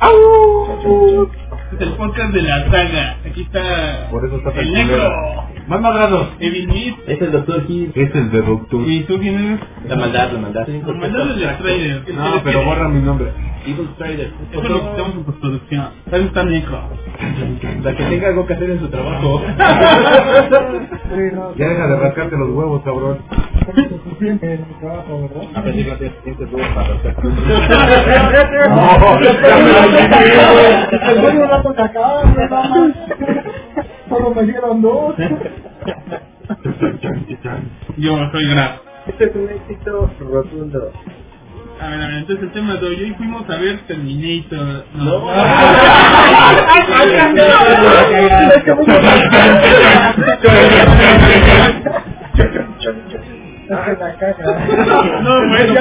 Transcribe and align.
¡Au! 0.00 1.28
Es 1.72 1.80
el 1.80 1.92
podcast 1.94 2.32
de 2.32 2.42
la 2.42 2.70
saga. 2.70 3.16
Aquí 3.26 3.42
está 3.42 4.08
Por 4.10 4.24
eso 4.24 4.36
está 4.36 4.50
tan 4.50 4.60
el 4.60 4.72
negro. 4.72 4.96
culero. 4.96 5.46
Más 5.68 5.80
madrados. 5.80 6.28
Evil 6.40 6.68
Meat. 6.68 6.94
Es 7.06 7.20
el 7.22 7.32
doctor 7.32 7.64
Hill. 7.68 7.92
Es 7.94 8.14
el 8.14 8.30
de 8.30 8.42
Doctor. 8.42 8.80
¿Y 8.86 9.00
tú 9.04 9.18
quién 9.18 9.34
eres? 9.38 9.60
La 9.88 9.96
maldad, 9.96 10.30
la 10.32 10.38
maldad. 10.40 10.68
El 10.68 10.82
Strider. 10.82 12.14
No, 12.14 12.42
pero 12.44 12.64
borra 12.64 12.88
mi 12.88 13.00
nombre. 13.02 13.32
Evil 13.66 13.88
Strider. 13.94 14.32
Eso 14.52 14.62
lo 14.68 14.90
quitamos 14.90 15.14
en 15.16 15.24
postproducción. 15.24 15.88
¿Sabes 16.10 16.26
está 16.26 16.44
negro? 16.44 16.80
La 17.82 17.96
que 17.96 18.04
tenga 18.04 18.28
algo 18.28 18.46
que 18.46 18.54
hacer 18.54 18.70
en 18.70 18.80
su 18.80 18.88
trabajo. 18.88 19.42
Ya 21.56 21.68
deja 21.68 21.86
de 21.86 21.96
rascarte 21.96 22.36
los 22.36 22.50
huevos, 22.50 22.82
cabrón. 22.84 23.18
A 23.66 25.60
ver 25.62 25.74
si 25.74 25.84
no 25.84 25.96
te 25.98 26.12
sientes 26.22 26.50
duro 26.50 26.64
para 26.74 26.88
rascar. 26.88 27.24
No, 27.24 27.32
acaba, 31.84 32.24
nada 32.24 32.68
más. 32.68 32.92
Solo 34.08 34.30
me 34.34 34.42
dieron 34.44 34.82
dos. 34.82 35.14
Yo 37.98 38.30
soy 38.32 38.48
Graf. 38.50 38.80
Este 39.08 39.24
es 39.24 39.36
un 39.36 39.48
éxito 39.50 40.10
rotundo. 40.20 40.92
A 41.80 41.88
ver, 41.90 42.02
a 42.02 42.06
ver, 42.08 42.16
entonces 42.18 42.44
el 42.44 42.52
tema 42.52 42.74
de 42.76 42.86
hoy, 42.86 43.02
hoy 43.04 43.14
fuimos 43.14 43.48
a 43.50 43.56
ver 43.56 43.80
Terminator. 43.86 44.84
No. 44.94 45.20
No, 45.20 45.26
bueno. 55.48 55.74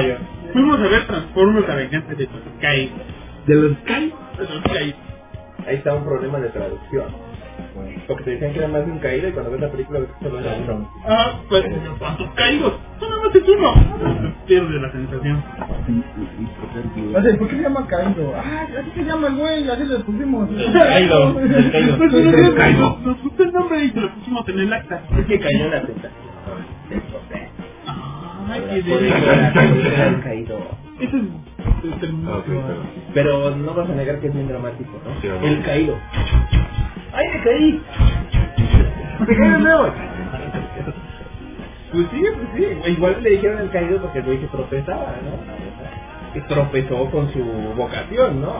Ya. 0.00 0.18
Fuimos 0.52 0.78
a 0.80 0.88
ver 0.88 1.06
Transformers 1.06 1.68
a 1.68 1.74
venganza 1.74 2.14
de 2.14 2.24
los 2.24 2.42
Sky. 2.58 2.92
De 3.46 3.54
los 3.54 3.72
Sky. 3.78 4.14
De 4.38 4.44
los 4.44 4.64
Sky. 4.64 4.94
Ahí 5.66 5.76
está 5.76 5.94
un 5.94 6.04
problema 6.04 6.38
de 6.38 6.48
traducción. 6.50 7.27
Porque 8.06 8.24
te 8.24 8.30
decían 8.32 8.52
que 8.52 8.58
era 8.58 8.68
más 8.68 8.84
de 8.86 8.92
un 8.92 8.98
caído 8.98 9.28
y 9.28 9.32
cuando 9.32 9.50
ves 9.50 9.60
la 9.60 9.70
película 9.70 10.00
ves 10.00 10.08
que 10.18 10.24
solo 10.24 10.40
era 10.40 10.54
uno. 10.56 10.90
Ah, 11.06 11.40
pues, 11.48 11.64
¿cuántos 11.98 12.30
caídos? 12.34 12.72
No, 13.00 13.08
nada 13.10 13.22
más 13.24 13.34
es 13.34 13.48
uno. 13.48 14.34
Pierde 14.46 14.80
la 14.80 14.92
sensación. 14.92 15.44
O 17.14 17.22
sea, 17.22 17.38
¿por 17.38 17.48
qué 17.48 17.56
se 17.56 17.62
llama 17.62 17.86
Caído? 17.86 18.32
Ah, 18.36 18.66
así 18.80 18.90
se 18.94 19.04
llama 19.04 19.28
el 19.28 19.34
güey, 19.36 19.68
así 19.70 19.84
le 19.84 19.98
pusimos. 20.00 20.48
Caído, 20.72 21.38
el 21.40 21.70
Caído. 21.72 21.98
Pues, 21.98 22.54
Caído. 22.54 22.98
Nos 23.04 23.22
gustó 23.22 23.42
el 23.42 23.52
nombre 23.52 23.84
y 23.84 23.90
se 23.90 24.00
lo 24.00 24.14
pusimos 24.14 24.48
en 24.48 24.58
el 24.60 24.72
acta. 24.72 25.02
Es 25.18 25.26
que 25.26 25.38
cayó 25.40 25.64
en 25.64 25.70
la 25.70 25.82
tentación. 25.82 26.22
Ay, 28.50 28.62
qué 28.70 28.82
de 28.82 30.20
caído. 30.24 30.58
Ese 30.98 31.16
es 31.16 31.22
es 31.84 32.02
el 32.02 32.14
Ah, 32.26 32.38
ok, 32.38 32.44
pero- 32.46 32.82
Pero 33.14 33.56
no 33.56 33.74
vas 33.74 33.88
a 33.88 33.92
negar 33.94 34.18
que 34.20 34.28
es 34.28 34.34
bien 34.34 34.48
dramático, 34.48 34.90
¿no? 35.04 35.46
El 35.46 35.62
caído. 35.62 35.96
¡Ay, 37.18 37.28
me 37.34 37.42
caí! 37.44 37.82
Me 39.20 39.26
caí 39.36 39.50
de 39.50 39.58
nuevo. 39.58 39.92
Pues 41.92 42.06
sí, 42.12 42.22
pues 42.22 42.48
sí. 42.84 42.90
Igual 42.92 43.22
le 43.22 43.30
dijeron 43.30 43.60
el 43.60 43.70
caído 43.70 44.00
porque 44.02 44.18
el 44.20 44.24
güey 44.26 44.38
se 44.40 44.46
tropezaba, 44.48 45.14
¿no? 45.24 46.32
Que 46.34 46.40
tropezó 46.42 47.10
con 47.10 47.32
su 47.32 47.42
vocación, 47.76 48.42
¿no? 48.42 48.52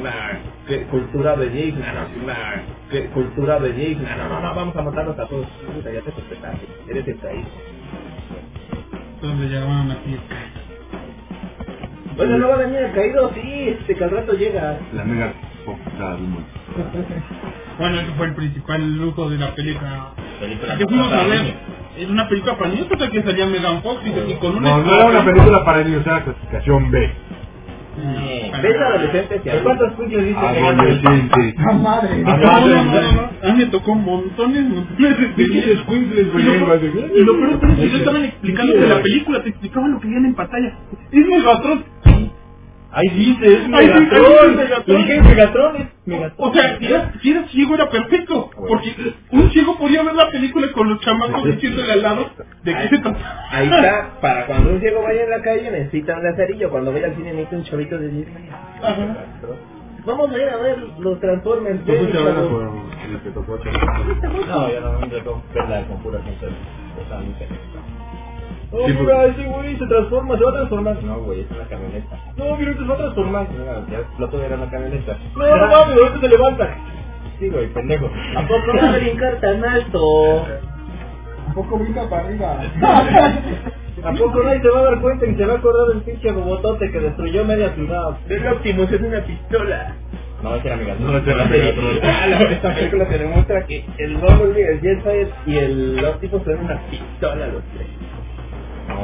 Una 0.00 0.40
que- 0.66 0.82
cultura 0.86 1.36
de 1.36 1.46
Jake, 1.46 1.74
no, 1.78 1.92
no, 1.94 2.24
una 2.24 2.62
que- 2.90 3.06
cultura 3.10 3.60
de 3.60 3.68
Jake, 3.70 3.96
no, 4.02 4.16
no, 4.16 4.28
no, 4.28 4.40
no, 4.40 4.54
vamos 4.54 4.76
a 4.76 4.82
matarlos 4.82 5.18
a 5.18 5.26
todos. 5.28 5.46
Puta, 5.74 5.92
ya 5.92 6.00
te 6.02 6.10
tropezaste, 6.12 6.66
eres 6.88 7.08
el 7.08 7.18
caído. 7.20 7.48
Entonces 9.14 9.40
le 9.50 9.56
llamaban 9.60 9.90
así. 9.92 10.20
Bueno, 12.16 12.38
no 12.38 12.48
va 12.48 12.54
a 12.54 12.58
venir 12.58 12.76
el 12.80 12.92
caído, 12.92 13.30
sí, 13.34 13.68
este, 13.70 13.94
que 13.94 14.04
al 14.04 14.10
rato 14.10 14.32
llega. 14.34 14.78
La 14.92 15.04
mega 15.04 15.32
del 15.98 16.18
mundo. 16.18 16.46
Bueno, 17.78 18.00
ese 18.00 18.12
fue 18.12 18.26
el 18.26 18.34
principal 18.34 18.96
lujo 18.96 19.28
de 19.30 19.38
la 19.38 19.54
película. 19.54 20.12
La 20.66 20.76
que 20.78 20.86
fuimos 20.86 21.12
a 21.12 21.24
ver. 21.24 21.54
Es 21.98 22.08
una 22.08 22.28
película 22.28 22.56
para 22.58 22.70
niños, 22.70 22.88
hasta 22.90 23.08
que 23.08 23.22
salía 23.22 23.46
Megan 23.46 23.82
Fox 23.82 24.00
y, 24.04 24.30
y 24.32 24.34
con 24.34 24.56
una 24.56 24.70
No, 24.70 24.78
no 24.84 24.94
era 24.96 25.06
una 25.06 25.24
película 25.24 25.64
para 25.64 25.84
niños, 25.84 26.04
era 26.06 26.24
clasificación 26.24 26.90
B. 26.90 27.10
¿Ves 28.62 28.76
adolescentes 28.76 29.40
y 29.44 29.62
¿Cuántos 29.62 29.92
puntos 29.92 30.22
dice 30.24 30.34
que. 30.34 31.54
¡Ah, 31.58 31.72
madre! 31.74 32.16
No, 32.18 32.36
no, 32.36 32.84
no. 32.84 33.30
A 33.42 33.52
mí 33.52 33.58
me 33.58 33.66
tocó 33.66 33.94
montones, 33.94 34.64
montones 34.64 35.18
de 35.20 35.26
Pinches 35.28 35.78
squinkles, 35.80 36.32
güey, 36.32 36.44
Y 36.44 37.24
lo 37.24 37.34
peor- 37.34 37.50
es 37.70 37.76
que 37.76 37.82
ellos 37.84 38.00
estaban 38.00 38.24
explicando 38.24 38.72
de 38.72 38.88
la 38.88 39.00
película, 39.00 39.42
te 39.44 39.48
explicaban 39.50 39.92
lo 39.92 40.00
que 40.00 40.08
veían 40.08 40.24
en 40.26 40.34
pantalla. 40.34 40.76
Es 41.12 41.26
Megatron. 41.28 41.84
Ahí 42.94 43.08
dice, 43.10 43.54
es 43.54 43.68
Megatron. 43.68 44.60
es 44.88 45.22
Megatron. 45.24 45.90
O 46.36 46.52
sea, 46.52 46.78
si 46.78 46.86
era, 46.86 47.12
si 47.20 47.30
era 47.30 47.48
ciego 47.48 47.74
era 47.74 47.90
perfecto. 47.90 48.50
Porque 48.56 48.94
un 49.32 49.50
ciego 49.50 49.76
podía 49.78 50.02
ver 50.04 50.14
la 50.14 50.28
película 50.30 50.70
con 50.72 50.88
los 50.88 51.00
chamacos 51.00 51.44
diciéndole 51.44 51.92
al 51.92 52.02
lado 52.02 52.30
de 52.62 52.74
qué 52.74 52.88
se 52.88 52.98
trataba. 52.98 53.46
Ahí 53.50 53.66
está, 53.66 54.20
para 54.20 54.46
cuando 54.46 54.70
un 54.70 54.80
ciego 54.80 55.02
vaya 55.02 55.24
en 55.24 55.30
la 55.30 55.42
calle 55.42 55.70
necesita 55.70 56.16
un 56.16 56.24
lazarillo, 56.24 56.70
cuando 56.70 56.92
vaya 56.92 57.06
al 57.06 57.16
cine 57.16 57.32
necesita 57.32 57.56
un 57.56 57.64
chavito 57.64 57.98
de 57.98 58.08
10 58.08 58.28
años. 58.36 58.54
Ajá. 58.82 59.16
Vamos 60.06 60.30
a 60.30 60.36
ir 60.36 60.48
a 60.48 60.56
ver 60.58 60.78
los 60.98 61.18
Transformers. 61.18 61.84
¿Tú 61.84 61.92
fuiste 61.92 62.18
a 62.18 62.22
verla 62.22 62.40
chavos. 62.42 62.50
por 62.52 63.10
el 63.10 63.20
que 63.22 63.30
tocó? 63.30 63.56
No, 64.46 64.70
yo 64.70 64.80
no 64.80 64.98
me 65.00 65.06
tocó 65.08 65.42
verla 65.54 65.86
con 65.88 66.02
pura 66.02 66.18
consola. 66.20 66.52
Estaba 67.02 67.20
muy 67.22 67.34
Oh, 68.76 68.86
Sí, 68.88 68.92
mira, 68.98 69.14
porque- 69.22 69.30
ese 69.40 69.48
güey 69.50 69.76
se 69.78 69.86
transforma, 69.86 70.36
se 70.38 70.44
va 70.44 70.50
a 70.50 70.54
transformar. 70.54 71.02
No, 71.04 71.18
güey, 71.20 71.40
es 71.42 71.50
una 71.50 71.64
camioneta. 71.68 72.16
No, 72.36 72.56
mira, 72.56 72.72
se 72.74 72.84
va 72.84 72.94
a 72.94 72.98
transformar. 72.98 73.46
No, 73.52 73.88
ya 73.90 73.98
explotó, 73.98 74.42
era 74.42 74.56
una 74.56 74.70
camioneta. 74.70 75.18
No, 75.36 75.56
no 75.56 75.66
mames, 75.68 75.96
ahorita 75.98 76.20
se 76.20 76.28
levanta. 76.28 76.76
Sí, 77.38 77.48
güey, 77.48 77.66
pendejo. 77.72 78.10
¿A 78.36 78.42
poco 78.46 78.72
no 78.74 78.82
va 78.82 78.88
a 78.94 78.96
brincar 78.98 79.40
tan 79.40 79.64
alto? 79.64 80.46
Un 81.48 81.54
poco 81.54 81.78
brinca 81.78 82.08
para 82.08 82.24
arriba. 82.26 82.58
¿A 84.04 84.12
poco 84.12 84.42
nadie 84.42 84.60
se 84.60 84.68
va 84.68 84.80
a 84.80 84.84
dar 84.84 85.00
cuenta 85.00 85.24
y 85.26 85.34
se 85.36 85.46
va 85.46 85.54
a 85.54 85.56
acordar 85.56 85.88
del 85.88 86.02
pinche 86.02 86.30
robotote 86.32 86.90
que 86.90 86.98
destruyó 87.00 87.44
media 87.44 87.72
ciudad? 87.74 88.16
El 88.28 88.46
Optimus 88.48 88.90
es 88.92 89.00
una 89.00 89.20
pistola. 89.24 89.94
No, 90.42 90.56
ese 90.56 90.66
era 90.66 90.76
mi 90.76 90.84
gato. 90.84 91.00
No, 91.04 91.16
ese 91.16 91.30
era 91.30 91.44
Megatron. 91.46 91.86
Ah, 92.02 92.26
no, 92.28 92.36
esta 92.48 92.74
película 92.74 93.08
te 93.08 93.18
demuestra 93.18 93.64
que 93.66 93.84
el 93.98 94.16
Bumblebee, 94.16 94.72
el 94.72 94.80
Jetfire 94.80 95.28
y 95.46 95.56
el 95.56 96.04
Optimus 96.04 96.42
son 96.42 96.58
una 96.64 96.80
pistola 96.90 97.46
los 97.46 97.62
tres. 97.74 97.86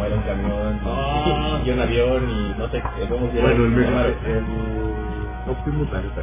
No, 0.00 0.06
era 0.06 0.16
un 0.16 0.22
camión. 0.22 0.80
Ah. 0.84 1.60
Y 1.64 1.70
un 1.70 1.80
avión 1.80 2.30
y 2.30 2.54
no 2.58 2.68
sé, 2.68 2.82
cómo 3.08 3.30
se 3.32 3.40
Bueno, 3.40 3.64
el 3.64 3.74
el 4.26 4.44
Optimus, 5.50 5.90
la 5.92 6.00
neta, 6.00 6.22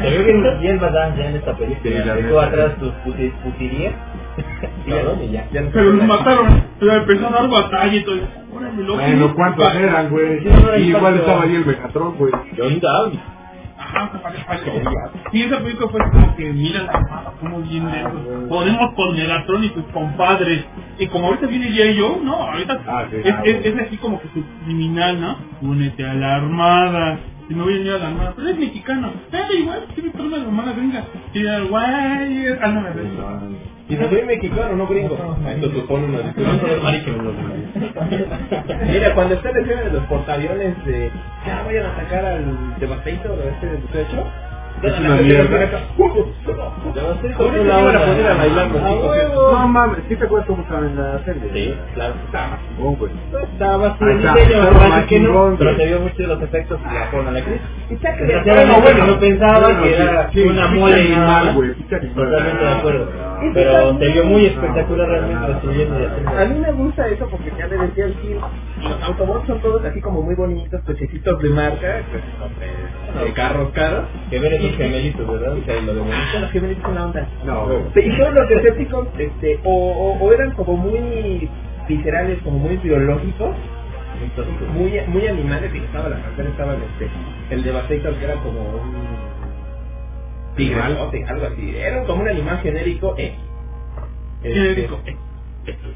Se 0.00 0.10
ve 0.10 0.24
bien, 0.24 0.60
bien 0.60 0.78
badass 0.80 1.16
ya 1.16 1.30
en 1.30 1.36
esta 1.36 1.54
película. 1.56 2.14
Sí, 2.16 2.22
tú 2.28 2.38
atrás 2.40 2.76
tus 2.78 2.92
puti- 3.04 3.32
putirías. 3.42 3.94
y 4.86 5.30
ya. 5.32 5.48
ya 5.50 5.62
Pero 5.72 5.92
lo 5.92 6.04
mataron. 6.04 6.64
Pero 6.78 6.92
empezó 6.92 7.26
a 7.28 7.30
dar 7.30 7.50
batalla 7.50 7.94
y 7.94 8.04
todo. 8.04 8.16
Bueno, 8.94 9.34
¿cuántos 9.34 9.74
eran, 9.74 10.10
güey? 10.10 10.46
Igual 10.88 11.16
estaba 11.16 11.42
ahí 11.42 11.54
el 11.56 11.66
Megatron, 11.66 12.16
güey. 12.16 12.32
John 12.56 12.80
Down. 12.80 13.37
Que- 14.64 14.84
Sí, 15.32 15.42
esa 15.42 15.58
película 15.58 15.88
fue 15.90 16.00
como 16.10 16.36
que 16.36 16.52
mira 16.52 16.82
la 16.84 16.92
armada, 16.92 17.32
como 17.40 17.60
bien 17.62 17.88
eso. 17.88 18.46
Podemos 18.48 18.94
con 18.94 19.16
Megatron 19.16 19.64
y 19.64 19.68
sus 19.70 19.84
compadres. 19.92 20.64
Y 20.98 21.06
como 21.08 21.26
ahorita 21.26 21.46
viene 21.46 21.68
J. 21.70 22.00
Joe, 22.00 22.20
no, 22.24 22.34
ahorita 22.34 22.80
Ah, 22.86 23.04
sí, 23.10 23.16
es, 23.24 23.34
ah, 23.34 23.42
es, 23.44 23.66
es 23.66 23.78
así 23.86 23.96
como 23.98 24.20
que 24.20 24.28
subliminal, 24.28 25.20
¿no? 25.20 25.36
Únete 25.62 26.04
a 26.08 26.14
la 26.14 26.36
armada. 26.36 27.18
Si 27.48 27.54
no 27.54 27.64
voy 27.64 27.74
a 27.74 27.80
unir 27.80 27.92
a 27.92 27.98
la 27.98 28.08
armada, 28.08 28.32
pero 28.36 28.48
es 28.48 28.58
mexicano. 28.58 29.10
Eh, 29.32 29.58
igual, 29.60 29.86
tiene 29.94 30.10
forma 30.10 30.36
de 30.36 30.42
hermana 30.44 30.72
gringa. 30.72 31.04
Y 31.34 31.46
el 31.46 31.68
guay, 31.68 32.46
ah, 32.62 32.68
me. 32.68 33.77
Y 33.88 33.96
si 33.96 34.04
soy 34.04 34.22
mexicano, 34.22 34.76
no 34.76 34.86
gringo. 34.86 35.16
Esto 35.48 35.70
supone 35.70 36.04
una 36.06 36.18
Mira, 38.92 39.14
cuando 39.14 39.34
está 39.34 39.50
la 39.50 39.60
escena 39.60 39.80
de 39.82 39.90
los 39.92 40.04
portaaviones 40.04 40.84
de 40.84 41.10
ya 41.46 41.62
vayan 41.64 41.86
a 41.86 41.90
atacar 41.92 42.24
al 42.24 42.78
Devastator 42.78 43.38
este 43.50 43.66
del 43.66 43.82
techo. 43.84 44.24
Es 44.82 44.98
una 45.00 45.16
mierda. 45.16 45.58
Devastator 46.94 47.52
no 47.52 47.64
la 47.64 47.76
van 47.82 47.96
a 47.96 48.00
poner 48.04 48.26
a 48.26 48.34
bailar 48.34 48.70
los 48.70 48.82
¡A 48.82 48.88
chicos. 48.90 49.06
huevo! 49.08 49.52
No 49.52 49.68
mames, 49.68 49.98
¿sí 50.08 50.16
te 50.16 50.24
acuerdas 50.24 50.46
cómo 50.46 50.62
estaba 50.62 50.86
en 50.86 50.96
la 50.96 51.24
serie? 51.24 51.42
Sí, 51.52 51.74
claro. 51.94 52.14
Estaba 52.26 52.58
güey. 52.76 53.12
Estaba 53.52 53.86
así 53.88 53.98
Pero 55.58 55.76
se 55.76 55.86
vio 55.86 56.00
mucho 56.00 56.16
de 56.16 56.26
los 56.28 56.42
efectos 56.42 56.80
y 56.80 56.94
la 56.94 57.06
forma 57.06 57.28
en 57.28 57.34
la 57.34 57.40
actriz. 57.40 57.60
Está 57.90 58.80
bueno, 58.80 59.06
no 59.06 59.18
pensaba 59.18 59.82
que 59.82 59.96
era 59.96 60.30
sí, 60.30 60.42
una 60.42 60.68
mole 60.68 61.04
y 61.04 61.08
nada. 61.08 61.52
güey. 61.54 61.72
Totalmente 61.74 62.64
de 62.64 62.70
acuerdo. 62.70 63.27
Es 63.42 63.54
Pero 63.54 63.98
se 63.98 64.08
vio 64.08 64.24
muy 64.24 64.46
espectacular 64.46 65.08
realmente 65.08 65.40
no, 65.40 65.48
destruyendo 65.48 65.98
y 65.98 66.02
no, 66.02 66.08
haciendo. 66.08 66.30
A 66.38 66.44
mí 66.44 66.60
me 66.60 66.72
gusta 66.72 67.08
eso 67.08 67.28
porque 67.30 67.52
ya 67.56 67.66
le 67.66 67.78
decía 67.78 68.04
el 68.06 68.14
Gil, 68.16 68.36
los 68.82 69.02
Autobots 69.02 69.46
son 69.46 69.60
todos 69.60 69.84
así 69.84 70.00
como 70.00 70.22
muy 70.22 70.34
bonitos, 70.34 70.80
cochecitos 70.82 71.42
de 71.42 71.48
marca, 71.50 72.02
pues, 72.10 72.22
de, 73.18 73.24
de 73.24 73.32
carros 73.32 73.70
caros. 73.70 74.04
Que 74.30 74.38
ver 74.40 74.54
esos 74.54 74.76
gemelitos, 74.76 75.26
¿verdad? 75.26 75.52
O 75.52 75.64
sea, 75.64 75.80
lo 75.80 75.94
de 75.94 76.00
bonito. 76.00 76.16
Son 76.32 76.42
los 76.42 76.52
vienen 76.52 76.74
con 76.80 76.94
la 76.94 77.06
onda. 77.06 77.28
No. 77.44 77.68
Y 77.94 78.18
todos 78.18 78.34
los 78.34 78.48
Decepticons, 78.48 79.08
este, 79.18 79.60
o, 79.64 79.72
o, 79.72 80.18
o 80.18 80.32
eran 80.32 80.52
como 80.52 80.76
muy 80.76 81.48
viscerales, 81.88 82.38
como 82.42 82.58
muy 82.58 82.76
biológicos, 82.76 83.54
muy, 84.74 85.00
muy 85.06 85.26
animales, 85.26 85.72
y 85.74 85.78
estaba 85.78 86.08
la 86.08 86.16
pantera, 86.16 86.48
estaba 86.48 86.74
el, 86.74 86.82
este, 86.82 87.10
el 87.50 87.62
Devastator, 87.62 88.14
que 88.14 88.24
era 88.24 88.34
como 88.34 88.60
un 88.60 89.27
tigre, 90.58 90.80
algo 90.82 91.46
así. 91.46 91.76
Era 91.76 92.04
como 92.04 92.22
un 92.22 92.28
animal 92.28 92.58
genérico, 92.58 93.14
eh. 93.16 93.34
Este, 94.42 94.54
Genérico. 94.60 95.00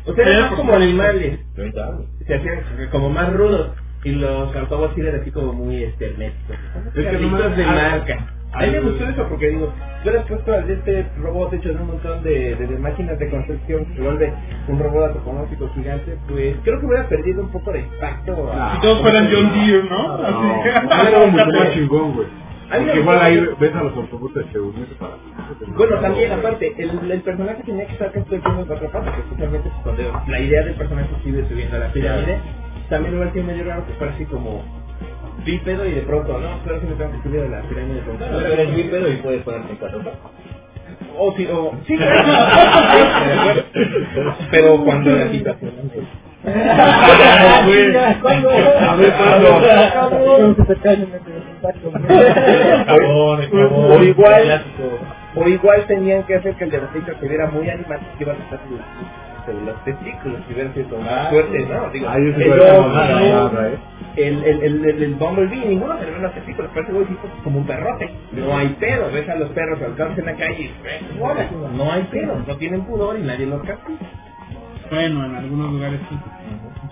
O 0.06 0.14
sea, 0.14 0.26
eran 0.28 0.54
como 0.56 0.74
animales, 0.74 1.40
se 1.54 2.34
hacían 2.34 2.60
como 2.90 3.10
más 3.10 3.32
rudos. 3.32 3.70
Y 4.04 4.10
los 4.12 4.54
Autobots 4.56 4.98
eran 4.98 5.20
así 5.20 5.30
como 5.30 5.52
muy 5.52 5.84
este, 5.84 6.06
herméticos. 6.06 6.56
Es 6.94 7.06
que 7.06 7.18
nomás- 7.18 7.56
de 7.56 7.64
ah, 7.64 7.88
marca. 7.92 8.26
A 8.54 8.66
mí 8.66 8.70
me 8.72 8.78
ah, 8.78 8.80
gustó 8.80 9.08
eso 9.08 9.26
porque 9.28 9.48
digo, 9.48 9.72
tú 10.02 10.10
eres 10.10 10.22
puesto 10.26 10.52
al 10.52 10.66
de 10.66 10.74
este 10.74 11.06
robot 11.18 11.52
hecho 11.54 11.70
de 11.70 11.76
un 11.76 11.86
montón 11.86 12.22
de, 12.22 12.54
de, 12.56 12.66
de 12.66 12.78
máquinas 12.78 13.18
de 13.18 13.30
construcción 13.30 13.86
que 13.86 13.94
se 13.94 14.02
vuelve 14.02 14.32
un 14.68 14.78
robot 14.78 15.04
antropomórfico 15.06 15.70
gigante, 15.74 16.18
pues 16.28 16.56
creo 16.64 16.80
que 16.80 16.86
hubiera 16.86 17.08
perdido 17.08 17.42
un 17.44 17.52
poco 17.52 17.72
de 17.72 17.78
impacto. 17.78 18.52
a- 18.52 18.74
Si 18.74 18.80
todos 18.82 19.00
fueran 19.00 19.28
John 19.32 19.52
Deere, 19.54 19.84
¿no? 19.88 20.18
No, 20.18 20.62
Así. 20.62 21.72
chingón, 21.74 22.14
güey. 22.14 22.26
Porque 22.72 23.00
igual 23.00 23.20
ahí 23.20 23.48
ves 23.60 23.74
a 23.74 23.82
los 23.82 23.94
autobuses 23.96 24.46
que 24.46 24.58
unirse 24.58 24.94
para... 24.94 25.16
Bueno, 25.76 26.00
también, 26.00 26.32
aparte, 26.32 26.72
el, 26.78 27.10
el 27.10 27.20
personaje 27.20 27.62
tenía 27.64 27.86
que 27.86 27.92
estar 27.92 28.10
que 28.12 28.20
viendo 28.20 28.62
otra 28.62 28.90
parte, 28.90 29.10
que 29.12 29.20
especialmente 29.20 29.68
pues, 29.68 29.82
cuando 29.82 30.22
la 30.26 30.40
idea 30.40 30.64
del 30.64 30.74
personaje 30.76 31.10
sigue 31.22 31.46
subiendo 31.48 31.76
a 31.76 31.80
la 31.80 31.92
pirámide, 31.92 32.40
también 32.88 33.14
igual 33.14 33.32
que 33.32 33.42
medio 33.42 33.64
raro 33.64 33.86
que 33.86 33.92
fuera 33.94 34.14
así 34.14 34.24
como 34.24 34.62
bípedo 35.44 35.84
y 35.86 35.92
de 35.92 36.00
pronto, 36.02 36.38
no, 36.38 36.60
pero 36.64 36.80
si 36.80 36.86
me 36.86 36.94
tengo 36.94 37.12
que 37.12 37.22
subir 37.22 37.40
a 37.40 37.48
la 37.48 37.62
pirámide 37.62 37.94
de 37.96 38.02
pronto. 38.02 38.24
Claro, 38.24 38.38
tú 38.38 38.52
eres 38.52 38.74
bípedo 38.74 39.12
y 39.12 39.16
puedes 39.16 39.42
ponerte 39.42 39.72
en 39.72 39.76
carota. 39.76 40.12
O 41.18 41.34
si, 41.36 41.46
o, 41.46 41.72
sí, 41.86 41.94
pero 44.50 44.82
cuando 44.82 45.10
la 45.10 45.30
situación 45.30 45.72
A 46.44 47.64
ver, 47.66 48.18
¿cuándo? 48.20 48.50
O 52.88 54.02
igual, 54.02 54.64
o 55.36 55.48
igual 55.48 55.84
tenían 55.86 56.24
que 56.24 56.34
hacer 56.36 56.54
que 56.56 56.64
el 56.64 56.70
Devastator 56.70 57.16
se 57.20 57.28
viera 57.28 57.48
muy 57.50 57.68
animal 57.70 58.00
que 58.18 58.24
iba 58.24 58.32
a 58.32 58.36
estar 58.36 58.60
los, 58.70 59.64
los 59.64 59.84
testículos 59.84 60.40
que 60.46 60.54
hubieran 60.54 60.74
sido 60.74 60.88
como 60.90 61.02
más 61.02 61.12
Ah, 61.12 61.28
fuertes, 61.30 61.62
sí. 61.64 61.68
¿no? 61.72 61.90
Digo, 61.90 62.06
el 62.12 62.34
¿eh? 63.66 63.78
el, 64.16 64.44
el, 64.44 64.62
el, 64.62 64.84
el, 64.84 65.02
el 65.02 65.14
Bumblebee, 65.14 65.66
ninguno 65.66 65.98
se 65.98 66.04
le 66.04 66.10
ven 66.12 66.22
los 66.22 66.34
testículos, 66.34 66.70
parece 66.74 66.92
güey, 66.92 67.06
tipo 67.06 67.28
como 67.44 67.58
un 67.60 67.66
perrote. 67.66 68.10
No 68.32 68.56
hay 68.56 68.68
pedo, 68.80 69.10
ves 69.12 69.28
a 69.28 69.36
los 69.36 69.48
perros 69.50 69.80
alcanzan 69.82 70.18
en 70.20 70.26
la 70.26 70.34
calle 70.36 70.70
y 71.14 71.18
bola. 71.18 71.48
no 71.74 71.92
hay 71.92 72.02
pedo, 72.04 72.36
no 72.46 72.56
tienen 72.56 72.84
pudor 72.84 73.18
y 73.18 73.22
nadie 73.22 73.46
los 73.46 73.62
capta. 73.62 73.90
Bueno, 74.90 75.24
en 75.24 75.34
algunos 75.36 75.72
lugares 75.72 76.00
sí. 76.10 76.18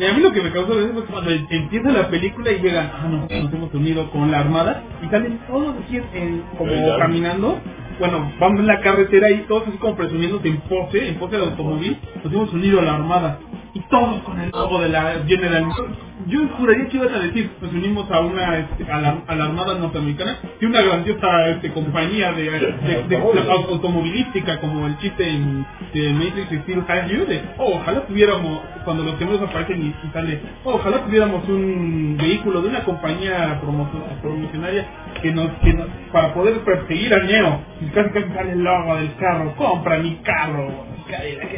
Y 0.00 0.04
a 0.06 0.14
mí 0.14 0.20
lo 0.22 0.32
que 0.32 0.42
me 0.42 0.50
causó 0.50 0.72
eso 0.80 0.98
es 0.98 1.04
cuando 1.10 1.30
empieza 1.30 1.90
la 1.90 2.08
película 2.08 2.50
y 2.52 2.60
llegan, 2.60 2.90
ah, 2.94 3.06
no, 3.08 3.18
nos 3.42 3.52
hemos 3.52 3.74
unido 3.74 4.10
con 4.10 4.30
la 4.30 4.40
armada 4.40 4.82
y 5.04 5.08
salen 5.10 5.38
todos 5.46 5.76
así 5.84 5.96
en- 6.14 6.42
como 6.58 6.72
caminando. 6.98 7.60
Bueno, 7.98 8.32
vamos 8.40 8.60
en 8.60 8.66
la 8.66 8.80
carretera 8.80 9.30
y 9.30 9.40
todos 9.42 9.68
así 9.68 9.76
como 9.78 9.96
presumiéndose 9.96 10.48
en 10.48 10.56
pose, 10.62 11.06
en 11.08 11.16
pose 11.16 11.36
de 11.36 11.44
automóvil, 11.44 11.98
nos 12.24 12.32
hemos 12.32 12.52
unido 12.54 12.80
a 12.80 12.84
la 12.84 12.94
armada. 12.94 13.38
Y 13.74 13.80
todos 13.90 14.22
con 14.22 14.40
el 14.40 14.50
logo 14.50 14.80
de 14.80 14.88
la 14.88 15.16
General 15.28 15.66
Motors. 15.66 15.96
Yo 16.28 16.48
juraría 16.58 16.88
que 16.88 16.96
ibas 16.98 17.12
a 17.12 17.20
decir, 17.20 17.50
nos 17.60 17.72
unimos 17.72 18.10
a 18.10 18.20
una 18.20 18.58
este, 18.58 18.84
a, 18.90 19.00
la, 19.00 19.22
a 19.26 19.34
la 19.36 19.44
armada 19.46 19.74
norteamericana 19.76 20.38
y 20.60 20.66
una 20.66 20.82
grandiosa 20.82 21.48
este, 21.50 21.72
compañía 21.72 22.32
de, 22.32 22.44
de- 22.50 22.60
de- 22.60 23.02
de 23.08 23.18
au- 23.18 23.68
automovilística 23.70 24.60
como 24.60 24.86
el 24.86 24.98
chiste 24.98 25.28
en 25.28 25.66
de 25.94 26.12
Matrix 26.14 26.62
Steel 26.62 26.84
Has 26.88 27.08
You 27.10 27.26
de 27.26 27.42
oh, 27.58 27.74
ojalá 27.76 28.06
tuviéramos 28.06 28.60
cuando 28.84 29.04
los 29.04 29.18
gemelos 29.18 29.42
aparecen 29.42 29.82
y, 29.82 29.88
y 29.88 30.10
sale 30.12 30.40
oh, 30.64 30.74
ojalá 30.74 31.04
tuviéramos 31.04 31.48
un 31.48 32.16
vehículo 32.18 32.62
de 32.62 32.68
una 32.68 32.84
compañía 32.84 33.60
promo- 33.62 33.88
promocionaria 34.22 34.86
que 35.22 35.32
nos, 35.32 35.50
que 35.62 35.72
nos 35.74 35.88
para 36.12 36.34
poder 36.34 36.60
perseguir 36.64 37.14
a 37.14 37.18
Neo 37.24 37.60
y 37.80 37.86
casi 37.86 38.10
casi 38.10 38.28
sale 38.34 38.52
el 38.52 38.60
logo 38.62 38.96
del 38.96 39.14
carro 39.16 39.54
compra 39.56 39.98
mi 39.98 40.16
carro 40.16 40.89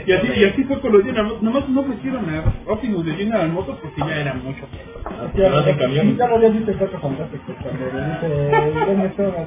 y 0.06 0.12
así, 0.12 0.28
y 0.40 0.44
así 0.44 0.64
fue 0.64 0.80
con 0.80 0.92
los 0.92 1.04
Motors. 1.04 1.42
Nomás 1.42 1.68
no 1.68 1.80
ofrecieron 1.80 2.24
a 2.30 2.72
Optimus 2.72 3.04
de 3.06 3.12
General 3.14 3.48
Motors 3.50 3.78
porque 3.80 4.00
ya 4.00 4.20
era 4.20 4.34
mucho. 4.34 4.66
Ya, 5.34 5.50
No 5.50 5.58
hacen 5.58 5.76
camiones. 5.78 6.16
ya 6.16 6.28
lo 6.28 6.36
habías 6.36 6.52
visto 6.52 6.70
en 6.70 6.78
Cuatro 6.78 6.98
Fantásticos 7.00 7.56
cuando 7.62 7.84
le 7.86 8.04
dice 8.06 8.86
¿Dónde 8.86 9.06
está 9.06 9.22
una 9.22 9.46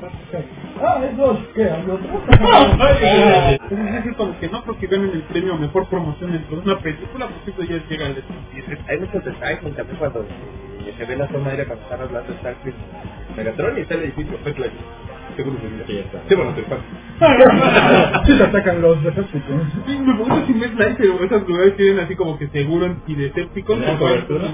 Ah, 0.82 1.02
es 1.10 1.18
dos, 1.18 1.38
¿qué? 1.56 1.64
¿Hay 1.64 1.82
otro? 1.90 2.10
Entonces 3.70 4.06
es 4.06 4.16
como 4.18 4.40
que 4.40 4.50
no 4.50 4.64
porque 4.64 4.88
ganen 4.88 5.10
el 5.12 5.22
premio 5.24 5.54
a 5.54 5.58
mejor 5.58 5.88
promoción 5.88 6.32
dentro 6.32 6.58
de 6.58 6.62
una 6.72 6.80
película, 6.80 7.28
pues 7.28 7.56
eso 7.56 7.64
ya 7.64 7.84
llega 7.90 8.06
al 8.08 8.16
Hay 8.88 9.00
muchos 9.00 9.24
detalles, 9.24 9.60
también 9.76 9.98
cuando 9.98 10.22
eh, 10.22 10.94
se 10.98 11.06
ve 11.06 11.16
la 11.16 11.28
toma 11.28 11.50
aérea 11.50 11.66
cuando 11.66 11.84
están 11.84 12.02
hablando 12.02 12.32
de 12.32 12.40
Starfield 12.40 12.76
Megatron 13.38 13.78
y 13.78 13.82
está 13.82 13.96
el 13.96 14.04
edificio, 14.04 14.38
fue 14.44 14.54
claro. 14.54 14.72
Seguro 15.36 15.58
que 15.88 15.94
ya 15.96 16.02
está. 16.02 16.36
Bueno, 16.36 16.54
te 16.56 16.64
pasa. 16.64 18.26
Sí, 18.26 18.38
te 18.38 18.44
atacan 18.44 18.82
los 18.82 19.04
Decepticons. 19.04 19.76
Me 19.88 20.18
gusta 20.18 20.46
si 20.48 20.54
me 20.54 20.68
like, 20.70 20.96
pero 20.98 21.24
esos 21.24 21.48
lugares 21.48 21.78
tienen 21.78 22.00
así 22.00 22.16
como 22.16 22.38
que 22.38 22.48
seguro 22.50 22.86
antidesépticos. 22.86 23.78
¿Una 23.78 23.98
cobertura? 24.00 24.46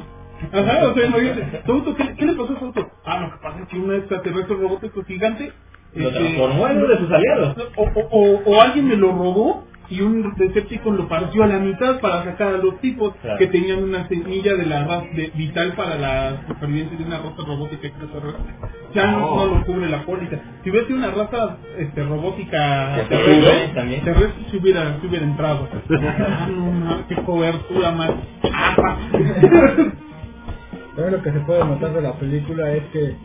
Ajá, 0.54 0.88
o 0.88 0.94
sea, 0.96 1.06
imagínate. 1.08 1.64
Sauto, 1.66 1.96
¿qué, 1.96 2.16
¿qué 2.16 2.26
le 2.26 2.34
pasó 2.34 2.54
a 2.54 2.60
Sauto? 2.60 2.92
Ah, 3.06 3.20
lo 3.22 3.32
que 3.32 3.38
pasa 3.44 3.60
es 3.62 3.68
que 3.70 3.80
un 3.80 3.94
extraterrestre 3.94 4.56
robótico 4.58 5.04
gigante. 5.06 5.54
Lo 5.94 6.08
este, 6.08 6.20
transformó 6.20 6.68
en 6.68 6.78
uno 6.78 6.88
de 6.88 6.98
sus 7.00 7.12
aliados. 7.12 7.58
o, 7.76 7.84
o, 7.84 8.08
o, 8.12 8.44
o 8.46 8.62
alguien 8.62 8.88
me 8.88 8.96
lo 8.96 9.10
robó 9.12 9.68
y 9.92 10.02
un 10.02 10.34
Decepticon 10.36 10.96
lo 10.98 11.08
partió 11.10 11.44
a 11.44 11.48
la 11.48 11.60
mitad 11.60 12.00
para 12.00 12.24
sacar 12.24 12.56
a 12.56 12.58
los 12.58 12.80
tipos 12.80 13.14
Claro. 13.22 13.38
que 13.38 13.48
tenían 13.48 13.84
una 13.84 14.08
semilla 14.08 14.56
de 14.56 14.66
la 14.66 14.86
raza 14.86 15.06
de, 15.14 15.32
vital 15.36 15.74
para 15.74 15.96
la 15.98 16.44
supervivencia 16.48 16.98
de 16.98 17.04
una 17.04 17.18
raza 17.18 17.44
robótica 17.46 17.88
extraterrestre. 17.88 18.54
Ya 18.94 19.12
no, 19.12 19.36
no 19.36 19.46
lo 19.56 19.66
cubre 19.66 19.90
la 19.90 20.04
póliza. 20.04 20.38
Si 20.64 20.70
hubiera 20.70 20.88
sido 20.88 21.00
una 21.00 21.12
raza 21.12 21.58
este, 21.78 22.04
robótica 22.04 23.06
terrestre, 23.10 24.02
terrestre 24.04 24.46
se 24.50 24.58
hubiera, 24.58 25.00
se 25.02 25.08
hubiera 25.08 25.26
entrado. 25.26 25.68
Ah, 26.32 26.48
no, 26.50 26.72
no, 26.74 27.08
qué 27.08 27.16
cobertura 27.16 27.92
más. 27.92 28.12
lo 30.96 31.22
que 31.22 31.32
se 31.32 31.40
puede 31.42 31.66
notar 31.66 31.94
de 31.94 32.02
la 32.02 32.14
película 32.14 32.72
es 32.72 32.84
que 32.92 33.16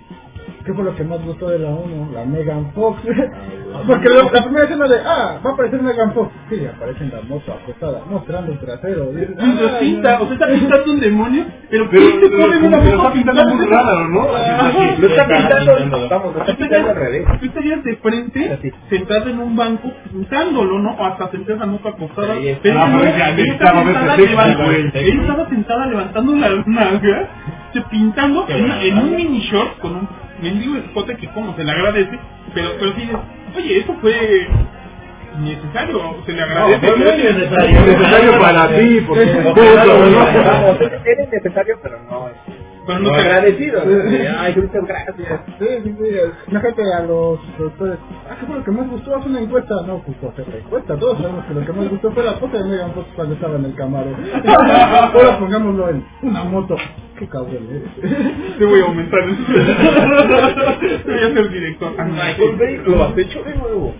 ¿Qué 0.66 0.74
fue 0.74 0.84
lo 0.84 0.96
que 0.96 1.04
más 1.04 1.22
gustó 1.24 1.48
de 1.48 1.60
la 1.60 1.70
1? 1.70 2.10
La 2.12 2.24
Megan 2.24 2.72
Fox. 2.74 3.00
Porque 3.86 4.08
la, 4.08 4.24
la 4.32 4.42
primera 4.44 4.64
escena 4.64 4.88
de, 4.88 4.96
ah, 5.04 5.38
va 5.44 5.50
a 5.50 5.52
aparecer 5.52 5.80
Megan 5.82 6.12
Fox. 6.12 6.32
Sí, 6.50 6.66
aparece 6.66 7.04
en 7.04 7.10
la 7.12 7.20
moto 7.22 7.52
acostada, 7.52 8.02
mostrando 8.10 8.52
el 8.52 8.58
trasero. 8.58 9.12
Y 9.12 9.26
lo 9.26 9.68
"Ah, 9.68 9.78
pinta, 9.80 10.18
no". 10.18 10.24
o 10.24 10.26
sea, 10.26 10.34
está 10.34 10.46
pintando 10.48 10.92
un 10.92 11.00
demonio, 11.00 11.44
pero 11.70 11.88
Pero, 11.90 12.02
¿quién 12.02 12.20
te 12.20 12.28
pero, 12.28 12.42
pone 12.42 12.66
una 12.66 12.78
foto 12.78 12.96
está 12.96 13.12
pintando 13.12 13.54
muy 13.54 13.66
raro, 13.66 14.08
¿no? 14.08 14.22
Lo 14.98 15.08
está 15.08 15.26
pintando, 15.28 16.08
vamos, 16.10 16.34
lo 16.34 16.40
está 16.40 16.56
pintando 16.56 16.90
al 16.90 16.96
revés. 16.96 17.24
tú 17.40 17.46
estarías 17.46 17.84
de 17.84 17.96
frente, 17.96 18.72
sentado 18.90 19.28
en 19.30 19.38
un 19.40 19.56
banco, 19.56 19.92
pintándolo, 20.10 20.78
¿no? 20.80 20.90
O 20.92 21.04
hasta 21.04 21.30
sentada 21.30 21.64
en 21.64 21.70
moto 21.70 21.88
acostada. 21.88 22.34
Pero 22.62 22.80
Ah, 22.80 22.88
necesitaba 22.88 23.82
estaba 23.82 23.84
sentada 25.48 25.86
levantando- 25.86 26.34
la 26.34 26.48
nalga, 26.66 27.28
pintando 27.90 28.46
en 28.48 28.98
un 28.98 29.14
mini 29.16 29.40
short 29.40 29.78
con 29.80 29.92
un 29.96 30.08
mendigo 30.42 30.76
escote 30.78 31.16
que 31.16 31.28
como 31.28 31.54
se 31.56 31.64
le 31.64 31.72
agradece, 31.72 32.18
pero, 32.54 32.70
pero 32.78 32.92
sí, 32.94 33.10
oye, 33.56 33.78
eso 33.78 33.94
fue 34.00 34.48
necesario, 35.40 36.16
se 36.26 36.32
le 36.32 36.38
No, 36.40 36.44
agradece. 36.46 36.86
fue 36.86 36.96
muy 36.96 37.22
necesario. 37.22 37.80
Necesario 37.80 38.38
para 38.40 38.68
ti, 38.78 39.00
porque 39.06 39.26
¿no? 39.34 39.50
es 41.04 41.30
necesario, 41.30 41.78
pero 41.82 41.98
no 42.10 42.28
es. 42.28 42.55
Pero 42.86 42.98
No 43.00 43.10
no 43.10 43.12
te 43.16 43.20
agradecido. 43.20 43.82
Ay, 44.38 44.54
muchas 44.56 44.86
gracias. 44.86 45.40
Sí, 45.58 45.66
sí, 45.84 45.96
sí. 45.98 46.06
Imagínate 46.48 46.82
a 46.94 47.00
los 47.02 47.40
doctores. 47.58 47.98
Ah, 48.30 48.36
¿qué 48.40 48.46
fue 48.46 48.56
lo 48.56 48.64
que 48.64 48.70
más 48.70 48.88
gustó? 48.90 49.16
Haz 49.16 49.26
una 49.26 49.40
encuesta. 49.40 49.74
No, 49.86 50.02
pues 50.04 50.16
hacer 50.32 50.48
la 50.48 50.58
encuesta. 50.58 50.96
Todos 50.96 51.18
sabemos 51.18 51.44
que 51.46 51.54
lo 51.54 51.66
que 51.66 51.72
más 51.72 51.88
gustó 51.90 52.12
fue 52.12 52.24
la 52.24 52.34
foto 52.34 52.58
de 52.58 52.64
Megan 52.64 52.92
Fox 52.92 53.08
cuando 53.16 53.34
estaba 53.34 53.56
en 53.56 53.64
el 53.66 53.74
camaro. 53.74 54.10
Ahora 54.46 55.38
pongámoslo 55.38 55.88
en 55.90 56.04
una 56.22 56.44
moto. 56.44 56.76
Qué 57.18 57.26
cabrón 57.28 57.66
eres. 57.70 58.58
Te 58.58 58.64
voy 58.66 58.80
a 58.80 58.84
aumentar 58.84 59.20
el 59.20 59.36
Voy 61.06 61.14
a 61.24 61.34
ser 61.34 61.50
director. 61.50 61.92
Lo 62.86 63.04
has 63.04 63.18
hecho 63.18 63.42
de 63.42 63.54
nuevo. 63.56 63.94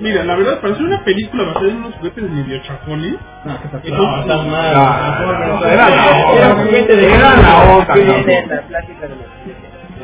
Mira, 0.00 0.24
la 0.24 0.36
verdad, 0.36 0.60
para 0.60 0.74
ser 0.74 0.84
una 0.84 1.04
película 1.04 1.44
basada 1.44 1.68
en 1.68 1.76
unos 1.76 1.94
juguetes 1.96 2.30
medio 2.30 2.62
chafones, 2.62 3.16
Ah, 3.44 3.58
¿qué 3.62 3.68
tal? 3.68 3.98
No, 3.98 4.20
estás 4.20 4.46
mal. 4.46 4.72
Ah, 4.74 5.60
Era 5.70 5.88
era 5.88 6.48
la 6.48 6.64
de 6.96 7.06
Era 7.14 7.36
la 7.36 7.76
otra, 7.76 7.94
¿no? 7.96 8.02
la 8.70 8.80
los 8.80 9.53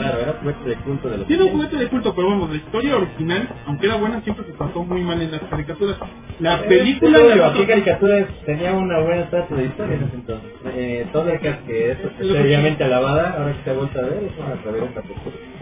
Claro, 0.00 0.21
era 0.21 0.33
juguete 0.40 0.69
de 0.71 0.76
culto 0.76 1.09
de 1.11 1.19
los 1.19 1.26
Tiene 1.26 1.42
un 1.45 1.50
juguete 1.50 1.76
de 1.76 1.88
culto, 1.88 2.14
pero 2.14 2.28
vamos, 2.28 2.50
la 2.50 2.57
historia 2.57 2.97
original, 2.97 3.49
aunque 3.66 3.87
era 3.87 3.97
buena, 3.97 4.21
siempre 4.23 4.47
se 4.47 4.52
trató 4.52 4.85
muy 4.85 5.02
mal 5.02 5.21
en 5.21 5.30
las 5.30 5.40
caricaturas. 5.42 5.97
La 6.40 6.62
película 6.62 7.19
Eh, 7.19 7.23
de 7.23 7.33
digo, 7.35 7.45
los 7.47 7.52
¿qué 7.57 7.66
caricaturas 7.66 8.26
tenía 8.47 8.73
una 8.73 8.99
buena 9.00 9.28
trato 9.30 9.54
de 9.57 9.64
historia 9.66 9.97
en 9.97 10.04
ese 10.04 10.14
entonces? 10.16 10.50
Eh, 10.75 11.07
Thundercats, 11.12 11.62
que 11.66 11.90
es 11.92 11.99
seriamente 12.19 12.85
alabada, 12.85 13.35
ahora 13.38 13.52
que 13.52 13.62
se 13.64 13.71
ha 13.71 13.75
vuelto 13.75 13.99
a 13.99 14.02
ver, 14.02 14.25
es 14.25 14.33
una 14.38 14.54
reverenda. 14.64 15.02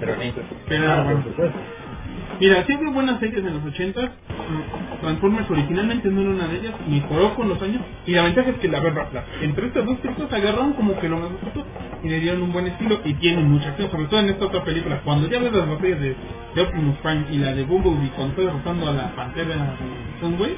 Pero 0.01 0.17
ni 0.17 0.33
Pero, 0.69 0.85
Ah, 0.89 1.03
bueno. 1.05 1.21
por 1.23 1.31
supuesto. 1.33 1.59
Mira, 2.41 2.65
siempre 2.67 2.91
buenas 2.93 3.19
series 3.19 3.45
en 3.45 3.55
los 3.55 3.65
80 3.65 4.13
Transformers 5.01 5.51
originalmente 5.51 6.09
no 6.09 6.21
era 6.21 6.31
una 6.31 6.47
de 6.47 6.57
ellas, 6.59 6.75
mejoró 6.89 7.35
con 7.35 7.49
los 7.49 7.61
años. 7.63 7.83
Y 8.07 8.13
la 8.13 8.23
ventaja 8.23 8.51
es 8.51 8.57
que 8.59 8.69
la 8.69 8.81
verdad, 8.81 9.07
entre 9.43 9.67
estas 9.67 9.85
dos 9.85 9.97
películas 9.99 10.33
agarraron 10.33 10.75
como 10.75 10.97
que 11.01 11.09
lo 11.09 11.17
mejor 11.17 11.39
y 12.03 12.09
le 12.09 12.21
dieron 12.21 12.43
un 12.43 12.53
buen 12.53 12.67
estilo 12.67 13.01
y 13.05 13.15
tienen 13.15 13.49
mucha 13.51 13.71
acción, 13.71 13.91
sobre 13.91 14.07
todo 14.07 14.21
en 14.21 14.29
esta 14.31 14.47
otra 14.47 14.65
película. 14.65 15.01
Cuando 15.05 15.29
ya 15.29 15.41
ves 15.41 15.53
las 15.53 15.69
batallas 15.69 16.01
de, 16.01 16.17
de 16.55 16.61
Optimus 16.63 16.97
Prime 16.99 17.25
y 17.33 17.39
la 17.39 17.55
de 17.55 17.65
Bumblebee 17.65 18.11
cuando 18.17 18.31
está 18.33 18.43
derrotando 18.43 18.89
a 18.89 18.93
la 18.93 19.17
pantera 19.17 19.77
Sunway, 20.21 20.57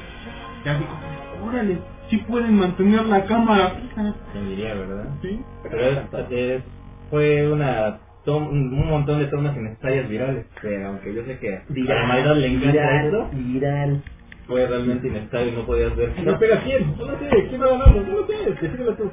ya 0.65 0.77
como, 0.77 1.47
órale, 1.49 1.79
sí 2.09 2.17
pueden 2.17 2.55
mantener 2.57 3.05
la 3.05 3.25
cámara 3.25 3.71
fija. 3.71 4.15
¿Quién 4.31 4.49
diría, 4.49 4.73
verdad? 4.75 5.05
¿Sí? 5.21 5.41
Pero 5.63 5.81
es, 5.81 5.97
es- 6.31 6.63
fue 7.09 7.51
una 7.51 7.99
tom- 8.23 8.47
un 8.49 8.87
montón 8.89 9.19
de 9.19 9.25
tomas 9.27 9.55
innecesarias 9.57 10.07
virales, 10.09 10.45
que 10.61 10.83
aunque 10.85 11.13
yo 11.13 11.23
sé 11.25 11.39
que 11.39 11.55
a 11.55 11.95
la 11.95 12.05
maldad 12.07 12.35
le 12.37 12.47
encanta 12.47 13.05
eso, 13.07 13.29
viral. 13.33 14.03
Fue 14.51 14.67
realmente 14.67 15.07
innecesario 15.07 15.53
y 15.53 15.55
no 15.55 15.65
podías 15.65 15.95
ver. 15.95 16.11
No 16.23 16.37
pega 16.37 16.61
quién, 16.61 16.93
no 16.97 17.05
lo 17.05 17.17
sé, 17.17 17.47
quién 17.47 17.61
va 17.61 17.65
a 17.67 17.69
ganar, 17.69 17.95
no 17.95 18.19
lo 18.19 18.27
sé, 18.27 18.33
decídelo 18.61 18.93
tú. 18.95 19.09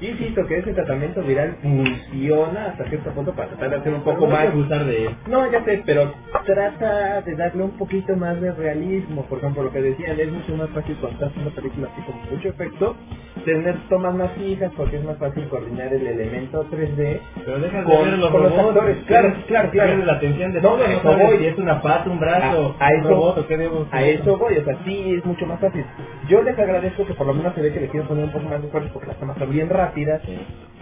Yo 0.00 0.08
insisto 0.08 0.46
que 0.46 0.58
ese 0.58 0.72
tratamiento 0.74 1.22
viral 1.22 1.56
funciona 1.62 2.66
hasta 2.66 2.88
cierto 2.88 3.10
punto 3.12 3.32
para 3.32 3.48
tratar 3.50 3.70
de 3.70 3.76
hacer 3.76 3.94
un 3.94 4.02
poco 4.02 4.26
más 4.26 4.48
abusar 4.48 4.84
de 4.84 5.06
él. 5.06 5.16
No, 5.28 5.50
ya 5.50 5.64
sé, 5.64 5.82
pero 5.86 6.12
trata 6.44 7.20
de 7.22 7.36
darle 7.36 7.62
un 7.62 7.78
poquito 7.78 8.16
más 8.16 8.40
de 8.40 8.50
realismo. 8.52 9.24
Por 9.26 9.38
ejemplo, 9.38 9.62
lo 9.62 9.72
que 9.72 9.82
decían, 9.82 10.18
es 10.18 10.32
mucho 10.32 10.56
más 10.56 10.68
fácil 10.70 10.96
cuando 10.96 11.14
estás 11.14 11.30
haciendo 11.30 11.50
una 11.50 11.56
película 11.56 11.88
así 11.92 12.02
con 12.02 12.36
mucho 12.36 12.48
efecto, 12.48 12.96
tener 13.44 13.76
tomas 13.88 14.14
más 14.14 14.30
fijas 14.32 14.72
porque 14.76 14.96
es 14.96 15.04
más 15.04 15.18
fácil 15.18 15.48
coordinar 15.48 15.92
el 15.92 16.06
elemento 16.06 16.64
3D 16.70 17.20
Pero 17.44 17.58
dejas 17.60 17.84
Con- 17.84 18.04
de 18.04 18.10
ver 18.10 18.18
los 18.18 18.30
con 18.30 18.42
los 18.42 18.52
actores, 18.58 18.96
claro, 19.06 19.34
claro, 19.46 19.70
claro. 19.70 19.96
la 20.04 20.12
atención 20.14 20.52
de 20.52 20.60
No, 20.60 20.68
todo, 20.70 20.78
no 20.78 20.84
eso 20.84 21.02
voy. 21.18 21.38
si 21.38 21.46
es 21.46 21.58
una 21.58 21.82
pata, 21.82 22.10
un 22.10 22.18
brazo, 22.20 22.76
A- 22.78 22.88
eso- 22.88 23.08
robot 23.08 23.48
debo 23.48 23.86
A 23.90 24.02
eso 24.02 24.38
voy, 24.38 24.56
o 24.58 24.64
sea, 24.64 24.78
sí 24.84 25.14
es 25.18 25.24
mucho 25.24 25.46
más 25.46 25.60
fácil. 25.60 25.84
Yo 26.28 26.42
les 26.42 26.58
agradezco 26.58 27.06
que 27.06 27.14
por 27.14 27.26
lo 27.26 27.34
menos 27.34 27.54
se 27.54 27.62
ve 27.62 27.72
que 27.72 27.80
le 27.80 27.88
quiero 27.88 28.06
poner 28.08 28.24
un 28.24 28.32
poco 28.32 28.44
más 28.48 28.60
de 28.60 28.66
esfuerzo 28.66 28.90
porque 28.92 29.08
las 29.08 29.18
tomas 29.18 29.38
son 29.38 29.50
bien 29.50 29.68
rápidas. 29.68 30.22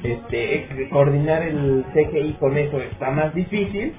Este, 0.02 0.88
coordinar 0.90 1.42
el 1.42 1.84
CGI 1.92 2.34
con 2.40 2.56
eso 2.56 2.80
está 2.80 3.10
más 3.10 3.34
difícil, 3.34 3.92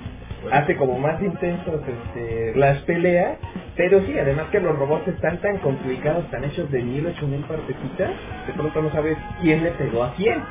hace 0.52 0.76
como 0.76 0.98
más 0.98 1.22
intensos 1.22 1.82
este, 1.88 2.54
las 2.56 2.80
peleas, 2.80 3.38
pero 3.76 4.02
sí, 4.02 4.18
además 4.20 4.48
que 4.52 4.60
los 4.60 4.76
robots 4.78 5.08
están 5.08 5.40
tan 5.42 5.58
complicados, 5.60 6.30
tan 6.32 6.44
hechos 6.44 6.70
de 6.72 6.82
mil, 6.84 7.06
ocho 7.08 7.28
mil 7.28 7.42
partecitas, 7.42 8.12
de 8.48 8.54
pronto 8.54 8.82
no 8.82 8.92
sabes 8.92 9.18
quién 9.42 9.64
le 9.64 9.72
pegó 9.72 10.04
a 10.04 10.14
quién. 10.16 10.44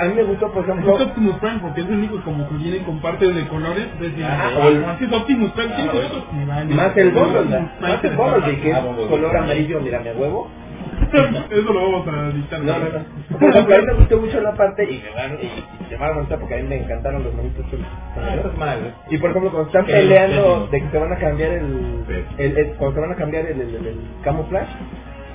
A 0.00 0.04
mí 0.06 0.14
me 0.14 0.22
gustó, 0.24 0.50
por 0.52 0.66
Me 0.66 0.72
ejemplo, 0.72 0.92
gusta 0.92 1.04
Optimus 1.08 1.36
Prime 1.38 1.58
porque 1.60 1.80
es 1.82 1.86
el 1.88 1.94
único 1.98 2.20
como 2.22 2.48
que 2.48 2.54
viene 2.56 2.78
con 2.84 2.98
partes 3.00 3.34
de 3.34 3.46
colores. 3.48 3.86
Ah, 4.24 4.50
ah, 4.54 4.58
o 4.64 4.68
el- 4.68 4.84
así 4.84 5.04
es 5.04 5.12
Optimus 5.12 5.50
Prime, 5.52 5.74
¿quién 5.74 5.88
Ah, 5.88 5.92
es 5.92 6.10
bueno. 6.10 6.24
Me 6.32 6.46
vale. 6.46 6.74
más 6.74 6.96
el 6.96 7.10
Bumblebee, 7.10 7.68
más 7.80 8.04
el 8.04 8.16
Bumblebee, 8.16 8.60
que 8.60 8.72
Ah, 8.72 8.78
es 8.78 8.84
Bumblebee. 8.84 9.08
color 9.10 9.36
amarillo, 9.36 9.80
mira 9.80 10.00
mi 10.00 10.10
huevo. 10.10 10.48
Eso 11.50 11.72
lo 11.72 11.82
vamos 11.92 12.08
a 12.08 12.28
editar. 12.30 12.60
No, 12.60 12.78
no, 12.78 12.84
no. 12.86 13.38
Por 13.38 13.50
ejemplo, 13.50 13.74
a 13.74 13.78
mí 13.78 13.86
me 13.86 13.94
gustó 13.94 14.18
mucho 14.18 14.40
la 14.40 14.54
parte 14.54 14.84
y 14.90 15.02
me 15.02 15.10
van 15.14 15.38
y, 15.40 15.46
y 15.46 15.88
se 15.88 15.96
van 15.96 16.10
a 16.10 16.14
molestar 16.14 16.38
porque 16.40 16.54
a 16.54 16.58
mí 16.58 16.64
me 16.64 16.76
encantaron 16.82 17.24
los 17.24 17.34
monitos 17.34 17.64
chulos. 17.70 17.86
Ah, 18.16 18.36
malo. 18.58 18.82
Y 19.10 19.18
por 19.18 19.30
ejemplo, 19.30 19.50
cuando 19.52 19.68
están 19.68 19.86
peleando 19.86 20.68
de 20.68 20.80
que 20.80 20.88
se 20.90 20.98
van 20.98 21.12
a 21.12 21.18
cambiar 21.18 21.52
el, 21.52 22.04
Sí. 22.08 22.34
el, 22.38 22.58
el- 22.58 22.66
cuando 22.76 22.94
se 22.94 23.00
van 23.00 23.12
a 23.12 23.16
cambiar 23.16 23.46
el, 23.46 23.60
el, 23.60 23.74
el- 23.76 23.86
el 23.86 23.98
camuflaje 24.22 24.72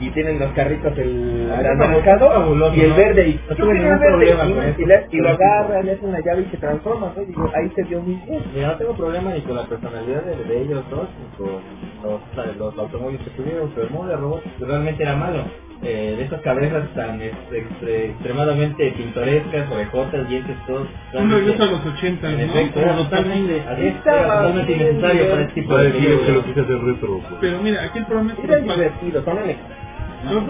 y 0.01 0.09
tienen 0.11 0.39
los 0.39 0.51
carritos 0.53 0.97
el 0.97 1.49
Ah, 1.51 1.59
anaranjado 1.59 2.29
fabuloso, 2.31 2.73
y 2.75 2.81
el 2.81 2.93
verde 2.93 3.27
y, 3.29 3.39
No 3.49 3.65
ningún 3.73 3.99
problema 3.99 4.45
y, 4.45 4.81
y 4.81 5.17
y 5.17 5.21
lo 5.21 5.29
agarran, 5.29 5.85
le 5.85 5.91
hacen 5.93 6.09
una 6.09 6.19
llave 6.19 6.43
y 6.47 6.51
se 6.51 6.57
transforma, 6.57 7.13
¿no? 7.15 7.21
Y 7.21 7.25
digo, 7.27 7.49
ahí 7.55 7.69
se 7.75 7.83
vio 7.83 8.01
muy 8.01 8.15
bien. 8.27 8.43
Mira, 8.53 8.67
no 8.69 8.77
tengo 8.77 8.93
problema 8.95 9.31
ni 9.33 9.41
con 9.41 9.55
la 9.55 9.63
personalidad 9.65 10.23
de, 10.23 10.35
de 10.45 10.61
ellos 10.61 10.83
dos, 10.89 11.07
ni 11.19 11.37
con 11.37 11.61
los, 12.03 12.57
los 12.57 12.77
automóviles 12.79 13.21
que 13.23 13.29
tuvieron, 13.31 13.69
pero 13.75 13.87
el 13.87 13.93
modo 13.93 14.09
de 14.09 14.15
robot 14.17 14.43
realmente 14.59 15.03
era 15.03 15.15
malo. 15.15 15.43
Eh, 15.83 16.13
de 16.15 16.25
esas 16.25 16.39
cabezas 16.41 16.87
tan 16.93 17.19
este, 17.19 17.63
extre- 17.65 18.11
extremadamente 18.11 18.91
pintorescas, 18.91 19.71
orejotas, 19.71 20.29
dientes, 20.29 20.55
todos. 20.67 20.87
Un 21.15 21.31
regreso 21.31 21.63
a 21.63 21.65
los 21.65 21.83
80, 21.87 22.29
En 22.29 22.37
¿no? 22.37 22.43
efecto, 22.53 22.79
era 22.81 22.95
totalmente, 22.97 23.57
es, 23.57 24.03
totalmente 24.03 24.71
innecesario 24.73 25.29
para 25.31 25.41
este 25.41 25.53
tipo 25.61 25.75
de 25.77 25.83
decir 25.85 26.01
que 26.01 26.09
lo 26.11 26.19
películas. 26.19 26.45
quise 26.45 26.59
hacer 26.61 26.77
retro. 26.83 27.09
pues. 27.27 27.33
Pero 27.41 27.57
mira, 27.63 27.83
aquí 27.83 27.97
el 27.97 28.05
problema 28.05 28.31
es 28.31 28.37
que 28.37 28.43
Era 28.45 28.57
los 28.59 28.67
pa- 28.67 28.73
divertido, 28.75 29.23
son 29.23 29.37
el 29.39 29.55
los- 30.29 30.43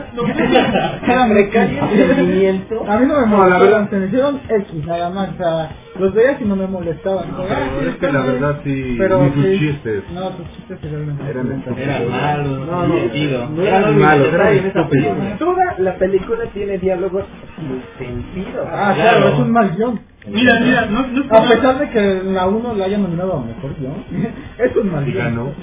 rendimiento. 2.08 2.86
A 2.88 2.98
mí 2.98 3.06
no 3.08 3.20
me 3.22 3.28
No, 3.28 3.48
la 3.48 3.58
molestaban, 3.58 3.62
verdad- 3.62 3.90
se 3.90 3.96
me 3.98 4.06
hicieron 4.08 4.40
X 4.50 4.86
nada 4.86 5.10
más, 5.10 5.30
o 5.30 5.38
sea, 5.38 5.70
los 6.00 6.14
veías 6.14 6.42
y 6.42 6.46
no 6.46 6.56
me 6.56 6.68
molestaban. 6.68 7.26
Ah, 7.32 7.44
sí, 7.48 7.54
Pero 7.80 7.90
es 7.92 7.96
que 7.98 8.12
la 8.12 8.22
verdad 8.22 8.56
sí, 8.64 8.96
Pero 8.98 9.24
ni 9.24 9.32
sus 9.34 9.46
sí, 9.46 9.60
chistes. 9.60 10.04
No, 10.14 10.32
sus 10.32 10.50
chistes 10.56 10.80
eran 10.84 11.20
Eran 11.28 12.10
malos, 12.10 12.68
No, 12.68 12.88
no, 12.88 13.50
no 13.56 13.64
Eran 13.64 14.00
malos, 14.00 14.34
eran 14.34 14.54
estúpidos. 14.56 15.18
Toda 15.40 15.76
la 15.80 15.96
película 15.96 16.46
tiene 16.54 16.78
diálogos 16.78 17.24
sin 17.58 17.84
sentido. 18.08 18.66
Ah, 18.72 18.94
Claro. 18.96 19.18
claro, 19.20 19.34
es 19.34 19.40
un 19.40 19.52
mal 19.52 19.76
guion. 19.76 20.00
Mira, 20.28 20.60
mira, 20.60 20.86
no, 20.86 21.08
no 21.08 21.36
A 21.36 21.42
pesar 21.50 21.80
de 21.80 21.90
que 21.90 22.22
la 22.26 22.46
1 22.48 22.74
la 22.76 22.86
haya 22.86 22.98
nominado 23.00 23.38
a 23.38 23.42
mejor 23.44 23.76
guion, 23.80 24.04
es 24.60 24.76
un 24.76 24.92
mal 24.92 25.06
guion. 25.06 25.54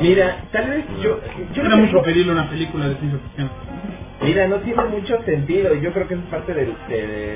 Mira, 0.00 0.48
tal 0.52 0.70
vez 0.70 0.86
yo, 1.02 1.20
yo 1.54 1.62
Era 1.62 1.76
mucho 1.76 2.02
pedirle 2.02 2.32
una 2.32 2.48
película 2.48 2.88
de 2.88 2.96
ciencia 2.96 3.20
ficción. 3.20 3.50
Mira, 4.22 4.48
no 4.48 4.60
tiene 4.60 4.84
mucho 4.84 5.22
sentido. 5.24 5.74
y 5.74 5.80
Yo 5.82 5.92
creo 5.92 6.08
que 6.08 6.14
es 6.14 6.20
parte 6.30 6.54
de, 6.54 6.66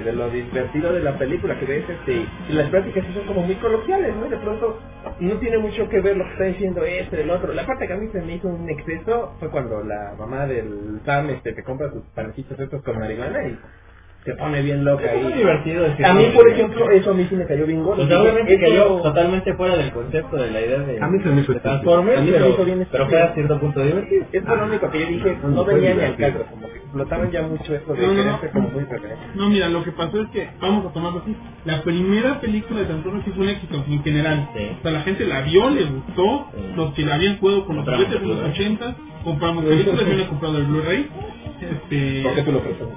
de 0.05 0.13
lo 0.13 0.31
divertido 0.31 0.93
de 0.93 1.01
la 1.01 1.19
película, 1.19 1.59
que 1.59 1.67
ves 1.67 1.85
este, 1.89 2.27
y 2.49 2.53
las 2.53 2.71
prácticas 2.71 3.05
sí 3.07 3.13
son 3.15 3.27
como 3.27 3.43
muy 3.43 3.57
coloquiales, 3.57 4.17
¿no? 4.17 4.29
De 4.29 4.39
pronto 4.39 4.79
no 5.21 5.35
tiene 5.39 5.59
mucho 5.59 5.89
que 5.89 6.01
ver 6.01 6.17
lo 6.17 6.25
que 6.25 6.33
está 6.33 6.45
diciendo 6.45 6.85
este, 6.85 7.23
el 7.23 7.31
otro. 7.31 7.53
La 7.53 7.67
parte 7.67 7.87
que 7.87 7.93
a 7.93 7.97
mí 7.97 8.09
se 8.13 8.23
me 8.23 8.37
hizo 8.37 8.49
un 8.49 8.69
exceso 8.71 9.35
fue 9.41 9.51
cuando 9.51 9.83
la 9.85 10.15
mamá 10.19 10.47
del 10.47 11.01
Sam 11.05 11.31
este, 11.31 11.53
te 11.53 11.63
compra 11.65 11.91
sus 11.91 12.05
panecitos 12.15 12.59
estos 12.59 12.83
con 12.83 12.99
marihuana 12.99 13.49
y 13.49 13.59
se 14.29 14.35
pone 14.35 14.61
bien 14.61 14.85
loca 14.85 15.05
Es 15.13 15.23
muy 15.23 15.33
divertido. 15.33 15.87
ese 15.87 16.05
A 16.05 16.13
mí, 16.13 16.25
por 16.35 16.45
de- 16.45 16.53
ejemplo, 16.53 16.91
eso 16.91 17.11
a 17.11 17.15
mí 17.15 17.27
sí 17.31 17.35
me 17.37 17.47
cayó 17.47 17.65
bien 17.67 17.83
gordo. 17.83 18.07
Sea, 18.07 18.23
Eso- 18.23 18.61
cayó 18.61 18.85
totalmente 19.03 19.55
fuera 19.55 19.77
del 19.77 19.91
concepto 19.93 20.37
de 20.37 20.51
la 20.51 20.61
idea 20.61 20.79
de, 20.81 21.01
A 21.01 21.09
mí 21.09 21.19
se 21.23 21.29
me 21.31 21.41
hizo 21.41 21.53
de. 21.55 21.61
Transformers, 21.61 22.19
A 22.19 22.21
mí 22.21 22.27
se 22.27 22.33
me 22.33 22.39
pero, 22.39 22.51
hizo 22.51 22.65
bien 22.65 22.87
pero 22.91 23.05
estúpido. 23.05 23.09
fue 23.09 23.23
a 23.23 23.35
cierto 23.35 23.61
punto 23.61 23.81
divertido. 23.83 24.25
Es 24.33 24.45
lo 24.45 24.65
único 24.67 24.91
que 24.91 25.01
yo 25.01 25.07
dije, 25.07 25.39
no 25.45 25.65
Fue 25.65 25.75
venía 25.75 25.95
ni 25.95 26.03
al 26.03 26.17
caso, 26.17 26.45
como 26.51 26.69
que 26.69 26.77
explotaban 26.79 27.31
ya 27.31 27.43
mucho 27.43 27.75
esto 27.75 27.93
de 27.95 28.01
No, 28.03 28.07
no, 28.09 28.13
querer 28.15 28.27
no. 28.33 28.41
ser 28.41 28.51
como 28.51 28.69
muy 28.71 28.85
referente. 28.85 29.25
No, 29.35 29.49
mira, 29.49 29.69
lo 29.69 29.83
que 29.85 29.93
pasó 29.93 30.21
es 30.23 30.29
que, 30.31 30.49
vamos 30.61 30.87
a 30.87 30.93
tomarlo 30.93 31.21
así, 31.21 31.37
la 31.65 31.83
primera 31.83 32.41
película 32.41 32.81
de 32.81 32.87
Transformers 32.87 33.25
sí 33.25 33.31
fue 33.33 33.45
un 33.45 33.49
éxito 33.51 33.85
en 33.89 34.03
general. 34.03 34.49
Sí. 34.57 34.71
O 34.79 34.83
sea, 34.83 34.91
la 34.93 35.01
gente 35.03 35.25
la 35.25 35.41
vio, 35.43 35.71
le 35.71 35.85
gustó, 35.85 36.47
Sí. 36.55 36.73
los 36.77 36.93
que 36.95 37.03
la 37.03 37.15
habían 37.17 37.39
jugado 37.39 37.65
con 37.67 37.77
los 37.77 37.85
juguetes 37.85 38.17
en 38.23 38.29
los 38.29 38.37
Blu-ray. 38.39 38.53
80, 38.53 38.97
compramos 39.25 39.65
películas, 39.65 40.01
yo 40.07 40.15
le 40.15 40.23
he 40.23 40.27
comprado 40.29 40.59
el 40.59 40.65
Blu-ray. 40.65 41.11
Este, 41.61 42.23
¿Por 42.23 42.35
qué 42.37 42.43
tú 42.43 42.53
lo 42.53 42.61
prestas? 42.63 42.89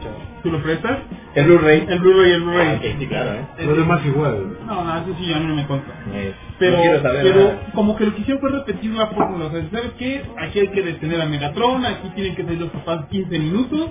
¿Tú 0.43 0.51
lo 0.51 0.61
prestas? 0.61 0.99
El 1.33 1.45
Blu-ray. 1.45 1.85
El 1.89 1.99
Blu-ray, 1.99 2.31
el 2.33 2.41
Blu-ray. 2.43 2.67
Ah, 2.67 2.73
ok, 2.77 2.99
sí, 2.99 3.07
claro, 3.07 3.31
¿eh? 3.33 3.65
Lo 3.65 3.75
demás 3.75 4.05
igual. 4.05 4.57
No, 4.67 4.83
no, 4.83 4.97
eso 4.97 5.15
sí, 5.19 5.33
a 5.33 5.39
mí 5.39 5.45
no 5.47 5.55
me 5.55 5.65
consta. 5.65 5.91
Eh, 6.13 6.33
Pero, 6.59 6.77
No 6.77 7.01
saber 7.01 7.23
pero 7.23 7.39
nada. 7.39 7.71
como 7.73 7.95
que 7.95 8.05
lo 8.05 8.13
que 8.13 8.21
hicieron 8.21 8.39
fue 8.41 8.51
repetir 8.51 8.91
la 8.91 9.07
fórmula. 9.07 9.45
O 9.45 9.51
sea, 9.51 9.67
¿sabes 9.71 9.91
qué? 9.97 10.21
Aquí 10.37 10.59
hay 10.59 10.67
que 10.67 10.81
detener 10.83 11.21
a 11.21 11.25
Megatron, 11.25 11.85
aquí 11.85 12.09
tienen 12.13 12.35
que 12.35 12.43
salir 12.43 12.59
los 12.61 12.69
papás 12.69 13.05
15 13.09 13.39
minutos, 13.39 13.89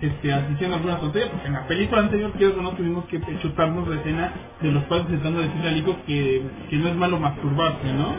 este, 0.00 0.32
asistiendo 0.32 0.76
a 0.76 0.78
alguna 0.78 0.98
tontería, 1.00 1.30
porque 1.30 1.46
en 1.48 1.52
la 1.54 1.66
película 1.66 2.02
anterior, 2.02 2.32
quiero 2.38 2.54
que 2.54 2.62
no 2.62 2.70
tuvimos 2.72 3.04
que 3.06 3.20
chutarnos 3.40 3.88
la 3.88 3.96
escena 3.96 4.32
de 4.60 4.70
los 4.70 4.84
padres 4.84 5.06
intentando 5.08 5.40
decirle 5.40 5.68
al 5.68 5.76
hijo 5.78 5.96
que, 6.06 6.42
que 6.70 6.76
no 6.76 6.88
es 6.88 6.94
malo 6.94 7.18
masturbarse, 7.18 7.92
¿no? 7.92 8.14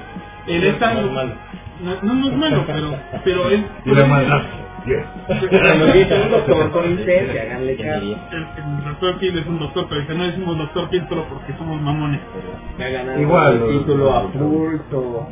No 0.48 0.54
es 0.54 0.82
malo. 1.12 1.34
No, 1.82 2.02
no, 2.02 2.14
no 2.14 2.28
es 2.28 2.38
malo, 2.38 2.64
pero, 2.68 2.98
pero 3.24 3.50
es... 3.50 3.62
Y 3.86 3.92
la 3.92 4.06
maldad. 4.06 4.42
Yes. 4.86 5.06
Cuando 5.50 5.86
dice 5.94 6.22
un 6.22 6.30
doctor 6.30 6.72
con 6.72 6.96
licencia, 6.96 7.42
háganle 7.42 7.76
¿Quién 7.78 7.88
caso. 7.88 8.02
El, 8.04 8.48
el 8.58 8.84
doctor 8.84 9.20
Kill 9.20 9.38
es 9.38 9.46
un 9.46 9.60
doctor, 9.60 9.86
pero 9.88 10.02
dice, 10.02 10.14
no 10.14 10.24
decimos 10.26 10.58
doctor 10.58 10.90
Kill 10.90 11.08
solo 11.08 11.26
porque 11.30 11.54
somos 11.58 11.82
mamones. 11.82 12.20
Ganado 12.78 13.22
Igual, 13.22 13.62
el 13.64 13.80
título 13.80 14.14
a 14.14 14.32
pulso. 14.32 15.28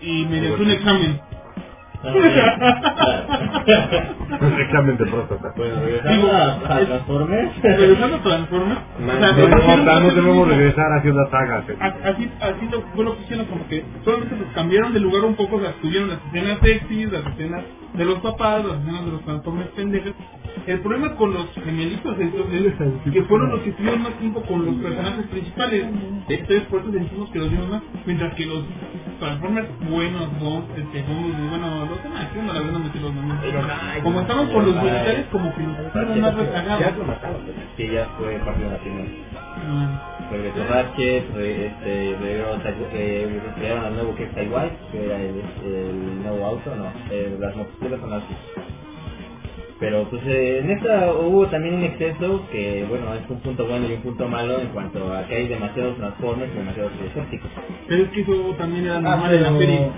Y, 0.00 0.22
y 0.22 0.26
mediante 0.26 0.62
un 0.62 0.70
examen. 0.70 1.20
Examen 4.58 4.96
de 4.98 5.06
próstata. 5.06 5.52
Bueno, 5.56 5.80
regresando 5.80 6.32
a, 6.32 6.52
a 6.52 6.78
Transformers. 6.86 7.62
Regresando 7.62 8.16
a 8.16 8.22
Transformers, 8.22 8.80
Man, 9.00 9.16
o 9.16 9.20
sea, 9.84 10.00
no 10.00 10.10
debemos 10.14 10.48
regresar 10.48 10.92
haciendo 10.98 11.30
sagas. 11.30 11.68
eh. 11.68 11.76
A- 11.80 11.94
Así, 12.10 12.30
así 12.40 12.68
lo, 12.70 12.82
fue 12.94 13.04
lo 13.04 13.16
que 13.16 13.22
hicieron, 13.22 13.46
como 13.46 13.66
que 13.68 13.84
solamente 14.04 14.36
los 14.36 14.48
cambiaron 14.54 14.92
de 14.92 15.00
lugar 15.00 15.24
un 15.24 15.34
poco, 15.34 15.58
las 15.60 15.74
tuvieron 15.76 16.08
las 16.10 16.18
escenas 16.26 16.58
sexys, 16.62 17.12
las 17.12 17.26
escenas 17.26 17.62
de 17.94 18.04
los 18.04 18.18
papás, 18.20 18.64
las 18.64 18.80
escenas 18.80 19.04
de 19.06 19.10
los 19.12 19.24
transformers 19.24 19.70
pendejos, 19.70 20.12
El 20.66 20.80
problema 20.80 21.14
con 21.16 21.34
los 21.34 21.50
gemelitos 21.64 22.18
estos 22.18 22.52
es 22.52 23.12
que 23.12 23.22
fueron 23.24 23.50
los 23.50 23.60
que 23.60 23.70
estuvieron 23.70 24.02
más 24.02 24.12
tiempo 24.18 24.42
con 24.42 24.64
los 24.66 24.74
personajes 24.76 25.26
principales. 25.26 25.86
Entonces 26.28 26.62
por 26.68 26.80
eso 26.80 26.92
sentimos 26.92 27.30
que 27.30 27.38
los 27.38 27.50
vimos 27.50 27.68
más. 27.68 27.82
Mientras 28.06 28.34
que 28.34 28.46
los 28.46 28.64
Transformers 29.20 29.68
buenos, 29.90 30.40
dos, 30.40 30.64
este, 30.76 31.02
Bumblebee, 31.02 31.48
bueno, 31.50 31.86
los 31.86 32.02
demás, 32.02 32.26
que 32.32 32.42
no 32.42 32.52
la 32.52 32.60
verdad 32.60 32.72
no 32.72 32.78
me 32.80 32.90
sé 32.92 33.00
los 33.00 33.14
nombres. 33.14 33.54
Como 34.02 34.20
estaban 34.20 34.46
con 34.52 34.66
los 34.66 34.74
militares, 34.76 35.26
como 35.32 35.54
que 35.54 35.62
nos 35.62 35.92
fueron 35.92 36.20
más 36.20 36.32
Ya 36.36 36.42
rezagados. 36.42 36.96
lo 36.98 37.04
mataron. 37.04 37.40
Sí, 37.76 37.88
ya 37.90 38.06
fue 38.18 38.34
parte 38.44 38.64
de 38.64 38.70
la. 38.70 38.78
Ah, 39.56 40.28
Regresó 40.30 40.64
Ratchet, 40.68 41.34
re- 41.34 41.66
este, 41.66 42.16
regresó, 42.20 42.60
eh, 42.92 43.40
crearon 43.56 43.84
al 43.84 43.94
nuevo 43.94 44.14
que 44.16 44.24
es 44.24 44.34
Taiwan, 44.34 44.70
que 44.90 45.04
era 45.04 45.16
el, 45.20 45.42
el 45.64 46.22
nuevo 46.22 46.46
auto, 46.46 46.74
no, 46.76 46.86
eh, 47.10 47.36
las 47.38 47.54
motocicletas 47.56 48.00
son 48.00 48.12
así. 48.14 48.34
Pero 49.80 50.08
pues 50.08 50.22
eh, 50.26 50.60
en 50.60 50.70
esta 50.70 51.12
hubo 51.12 51.46
también 51.48 51.74
un 51.74 51.82
exceso 51.82 52.42
que, 52.52 52.86
bueno, 52.88 53.12
es 53.14 53.28
un 53.28 53.40
punto 53.40 53.66
bueno 53.66 53.86
y 53.88 53.94
un 53.94 54.02
punto 54.02 54.28
malo 54.28 54.60
en 54.60 54.68
cuanto 54.68 55.12
a 55.12 55.24
que 55.26 55.34
hay 55.34 55.48
demasiados 55.48 55.96
Transformers 55.96 56.52
y 56.54 56.58
demasiados 56.58 56.92
exóticos. 57.04 57.50
Pero 57.88 58.02
es 58.04 58.08
que 58.10 58.20
eso 58.20 58.54
también 58.56 58.86
era 58.86 58.96
Ah, 58.98 59.00
normal 59.00 59.34
en 59.34 59.42
la 59.42 59.48
pero, 59.48 59.58
serie. 59.58 59.88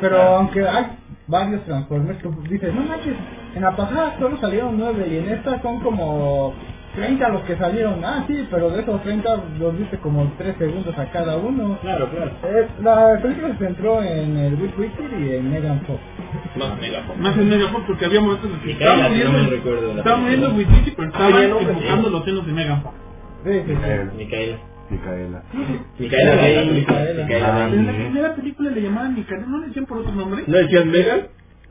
pero 0.00 0.22
aunque 0.22 0.66
hay 0.66 0.86
varios 1.28 1.64
Transformers 1.64 2.22
que 2.22 2.28
dices, 2.48 2.74
no 2.74 2.82
manches, 2.82 3.14
en 3.54 3.62
la 3.62 3.76
pasada 3.76 4.16
solo 4.18 4.36
salieron 4.38 4.76
nueve 4.78 5.06
y 5.10 5.16
en 5.18 5.28
esta 5.28 5.60
son 5.60 5.80
como 5.80 6.54
30 6.94 7.28
los 7.28 7.42
que 7.42 7.56
salieron. 7.56 8.02
Ah, 8.02 8.24
sí, 8.26 8.46
pero 8.50 8.70
de 8.70 8.80
esos 8.80 9.02
30 9.02 9.36
los 9.58 9.78
viste 9.78 9.98
como 9.98 10.32
3 10.38 10.56
segundos 10.56 10.96
a 10.98 11.04
cada 11.10 11.36
uno. 11.36 11.78
Claro, 11.82 12.08
claro. 12.08 12.30
Eh, 12.42 12.66
la 12.82 13.18
película 13.20 13.48
se 13.48 13.58
centró 13.66 14.02
en 14.02 14.34
el 14.38 14.56
Rick 14.56 14.78
Wicked 14.78 15.18
y 15.20 15.34
en 15.34 15.50
Megan 15.50 15.80
Fox. 15.82 16.00
Más 16.56 16.80
Megaforce. 16.80 17.22
Más 17.22 17.36
en 17.36 17.48
Megaforce 17.48 17.86
porque 17.86 18.04
había 18.06 18.20
momentos 18.20 18.50
en 18.50 18.58
que 18.60 18.66
de 18.66 18.74
la 18.74 18.80
estaba 18.96 19.08
película. 19.08 20.16
muriendo 20.18 20.50
Witwicky, 20.54 20.90
pero 20.96 21.08
estaba 21.08 21.44
enfocando 21.44 22.10
los 22.10 22.24
senos 22.24 22.46
de 22.46 22.52
Megaforce. 22.52 22.98
Sí, 23.44 23.52
sí, 23.52 23.60
sí. 23.66 23.72
Micaela. 24.16 24.58
Micaela. 24.90 25.42
Micaela 25.98 26.36
Bay. 26.36 26.70
Micaela. 26.72 27.68
En 27.68 27.86
la 27.86 27.92
primera 27.92 28.34
película 28.34 28.70
le 28.70 28.80
llamaban 28.82 29.14
Micaela, 29.14 29.46
¿no 29.46 29.58
le 29.60 29.66
decían 29.68 29.86
por 29.86 29.98
otro 29.98 30.12
nombre? 30.12 30.42
¿No 30.46 30.56
decían 30.58 30.90
Megan? 30.90 31.20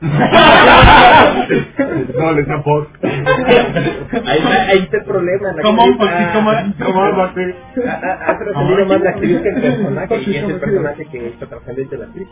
No, 2.18 2.32
le 2.32 2.40
está 2.42 2.62
Fox. 2.62 2.88
Ahí 3.44 4.38
está, 4.38 4.62
ahí 4.68 4.78
está 4.78 4.96
el 4.98 5.04
problema. 5.04 5.52
La 5.54 5.62
¿Cómo? 5.62 5.82
actriz, 5.82 5.96
Porque 5.98 6.26
¿cómo? 6.32 6.50
¿Cómo 6.86 7.16
va 7.18 7.24
a 7.26 7.34
ser? 7.34 7.56
ha- 7.88 8.38
trascendido 8.38 8.86
más 8.86 9.00
la 9.00 9.10
actriz 9.10 9.40
que 9.40 9.48
el 9.48 9.60
personaje 9.62 10.16
y 10.26 10.36
es 10.36 10.44
el 10.44 10.60
personaje 10.60 11.06
que 11.06 11.26
está 11.28 11.46
trascendente 11.46 11.96
la 11.98 12.04
actriz. 12.06 12.28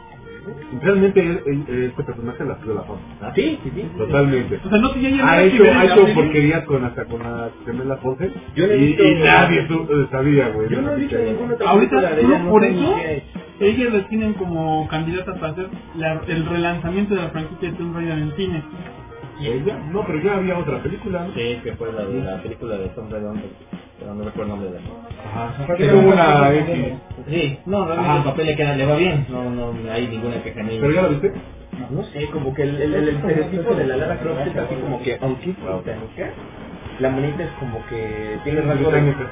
Realmente 0.83 1.43
este 1.87 2.03
personaje 2.05 2.45
la 2.45 2.59
la 2.75 2.83
Fox. 2.83 3.01
Sí, 3.35 3.59
sí, 3.63 3.71
sí. 3.75 3.91
Totalmente. 3.97 4.61
O 4.65 4.69
sea, 4.69 4.79
no 4.79 4.91
tenía 4.93 5.11
ya 5.11 5.31
Ha 5.31 5.43
hecho, 5.43 5.63
ha 5.63 5.67
la 5.67 5.85
hecho 5.85 6.15
porquerías 6.15 6.65
con 6.65 6.85
hasta 6.85 7.05
con 7.07 7.23
la 7.23 7.51
gemela 7.65 7.97
Ponce. 7.97 8.31
Yo 8.55 8.67
no 8.67 8.73
he 8.73 8.77
y, 8.77 8.87
visto- 8.89 9.05
y 9.05 9.15
nadie 9.17 9.61
eh, 9.61 10.07
sabía, 10.11 10.49
güey. 10.49 10.69
Yo 10.69 10.83
no 10.83 10.93
he 10.93 10.97
visto 10.97 11.17
ninguna 11.19 11.55
otra 11.55 11.71
Ahorita, 11.71 11.97
película 11.97 12.17
de 12.17 12.23
solo 12.23 12.35
ella, 12.35 12.45
no 12.45 12.51
por 12.51 12.65
eso, 12.65 12.97
ellas 13.61 13.93
las 13.95 14.09
tienen 14.09 14.35
como 14.35 14.89
candidatas 14.89 15.39
para 15.39 15.53
hacer 15.53 15.67
la- 15.97 16.21
el 16.29 16.47
relanzamiento 16.47 17.15
de 17.15 17.23
la 17.23 17.29
franquicia 17.31 17.71
de 17.71 17.77
Tomb 17.79 17.95
Raider 17.97 18.19
en 18.19 18.33
cine. 18.37 18.63
Ella, 19.41 19.79
no, 19.91 20.05
pero 20.07 20.21
ya 20.23 20.37
había 20.37 20.59
otra 20.59 20.83
película, 20.83 21.25
¿no? 21.27 21.35
Sí, 21.35 21.61
que 21.63 21.73
fue 21.75 21.93
la 21.93 22.05
de 22.05 22.23
la 22.23 22.43
película 22.43 22.77
de 22.77 22.89
Tom 22.91 23.11
Redon, 23.11 23.43
pero 23.99 24.15
no 24.15 24.25
recuerdo 24.25 24.55
el 24.55 24.61
nombre 24.61 24.71
de 24.71 24.81
la 24.81 25.51
Ajá. 25.51 25.75
Que 25.77 25.89
tuvo 25.89 26.01
una 26.13 26.55
X. 26.55 26.93
Sí, 27.29 27.59
no, 27.67 27.87
realmente 27.87 28.11
Ajá. 28.11 28.19
el 28.19 28.25
papel 28.25 28.47
le 28.47 28.57
queda, 28.57 28.77
le 28.77 28.87
va 28.87 28.97
bien, 28.97 29.27
no, 29.31 29.51
no 29.51 29.93
hay 29.93 30.07
ninguna 30.09 30.43
queja 30.43 30.63
ni 30.63 30.79
¿Pero 30.79 30.93
ya 30.93 31.03
la 31.03 31.09
viste? 31.09 31.33
No 31.91 32.03
sé, 32.05 32.27
como 32.31 32.55
que 32.55 32.63
el, 32.63 32.81
el, 32.81 32.95
el 32.95 33.09
estereotipo 33.09 33.75
de 33.75 33.87
la 33.87 33.97
Lara 33.97 34.19
Croft 34.21 34.47
es 34.47 34.57
así 34.57 34.75
como 34.77 35.03
que, 35.03 35.19
aunque 35.21 35.51
es 35.51 35.57
británica, 35.57 36.33
la 37.01 37.11
monita 37.11 37.43
es 37.43 37.51
como 37.59 37.85
que 37.87 38.39
tiene 38.45 38.61
rasgos 38.63 38.93
de... 38.93 39.01
Británica. 39.01 39.31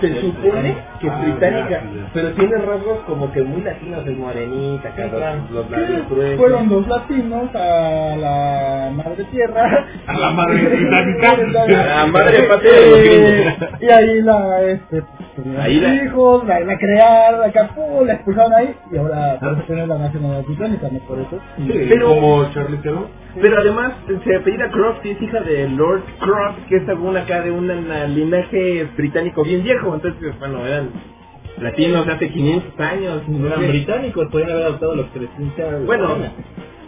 Se 0.00 0.20
supone 0.20 0.76
que- 1.00 1.06
es 1.06 1.06
británica. 1.06 1.06
que 1.06 1.06
es 1.06 1.12
Ah, 1.12 1.20
británica, 1.20 1.82
pero 2.14 2.30
tiene 2.32 2.56
rasgos 2.58 2.98
como 3.06 3.30
que 3.32 3.42
muy 3.42 3.60
latinos, 3.62 4.06
es 4.06 4.16
morenita, 4.16 4.88
acá 4.88 5.08
claro. 5.10 5.40
los, 5.50 5.70
labios 5.70 6.08
gruesos. 6.08 6.36
Fueron 6.38 6.68
dos 6.68 6.86
latinos 6.88 7.54
a 7.54 8.16
la 8.16 8.90
madre 8.94 9.24
tierra. 9.24 9.84
A 10.06 10.12
la 10.14 10.30
madre 10.30 10.68
británica. 10.68 11.36
La 11.96 12.06
madre 12.06 12.42
patria 12.44 12.72
gringos. 12.72 13.54
Y 13.80 13.86
ahí 13.90 14.22
la, 14.22 14.62
este, 14.62 15.02
tuvieron 15.36 15.62
Ahí 15.62 15.80
la- 15.80 16.04
hijos, 16.04 16.44
la, 16.46 16.60
la 16.60 16.78
crearon, 16.78 17.48
acá, 17.48 17.70
la 18.04 18.12
expulsaron 18.14 18.52
ahí, 18.54 18.74
y 18.92 18.96
ahora 18.96 19.38
por 19.40 19.52
eso 19.52 19.62
tiene 19.66 19.86
la 19.86 19.98
nacionalidad 19.98 20.44
británica, 20.44 20.88
no 20.90 20.98
por 21.00 21.18
eso. 21.20 21.38
Sí, 21.58 21.86
Pero- 21.88 22.08
como 22.08 22.50
Charlie 22.52 22.78
Theron. 22.78 23.06
Pero 23.40 23.58
además 23.58 23.92
se 24.24 24.34
apellida 24.36 24.70
Croft 24.70 25.04
y 25.04 25.10
es 25.10 25.22
hija 25.22 25.40
de 25.40 25.68
Lord 25.68 26.02
Croft, 26.20 26.66
que 26.68 26.76
es 26.76 26.86
según 26.86 27.16
acá 27.16 27.42
de 27.42 27.50
un 27.50 27.66
na- 27.66 28.06
linaje 28.06 28.84
británico 28.96 29.44
bien 29.44 29.62
viejo. 29.62 29.94
Entonces, 29.94 30.38
bueno, 30.38 30.66
eran 30.66 30.88
latinos 31.60 32.08
hace 32.08 32.28
500 32.30 32.80
años. 32.80 33.28
No 33.28 33.46
eran 33.48 33.60
Sí. 33.60 33.66
británicos, 33.68 34.28
podrían 34.30 34.52
haber 34.52 34.64
adoptado 34.66 34.94
los 34.96 35.06
que 35.10 35.20
les 35.20 35.28
pinta 35.30 35.64
Bueno, 35.84 36.16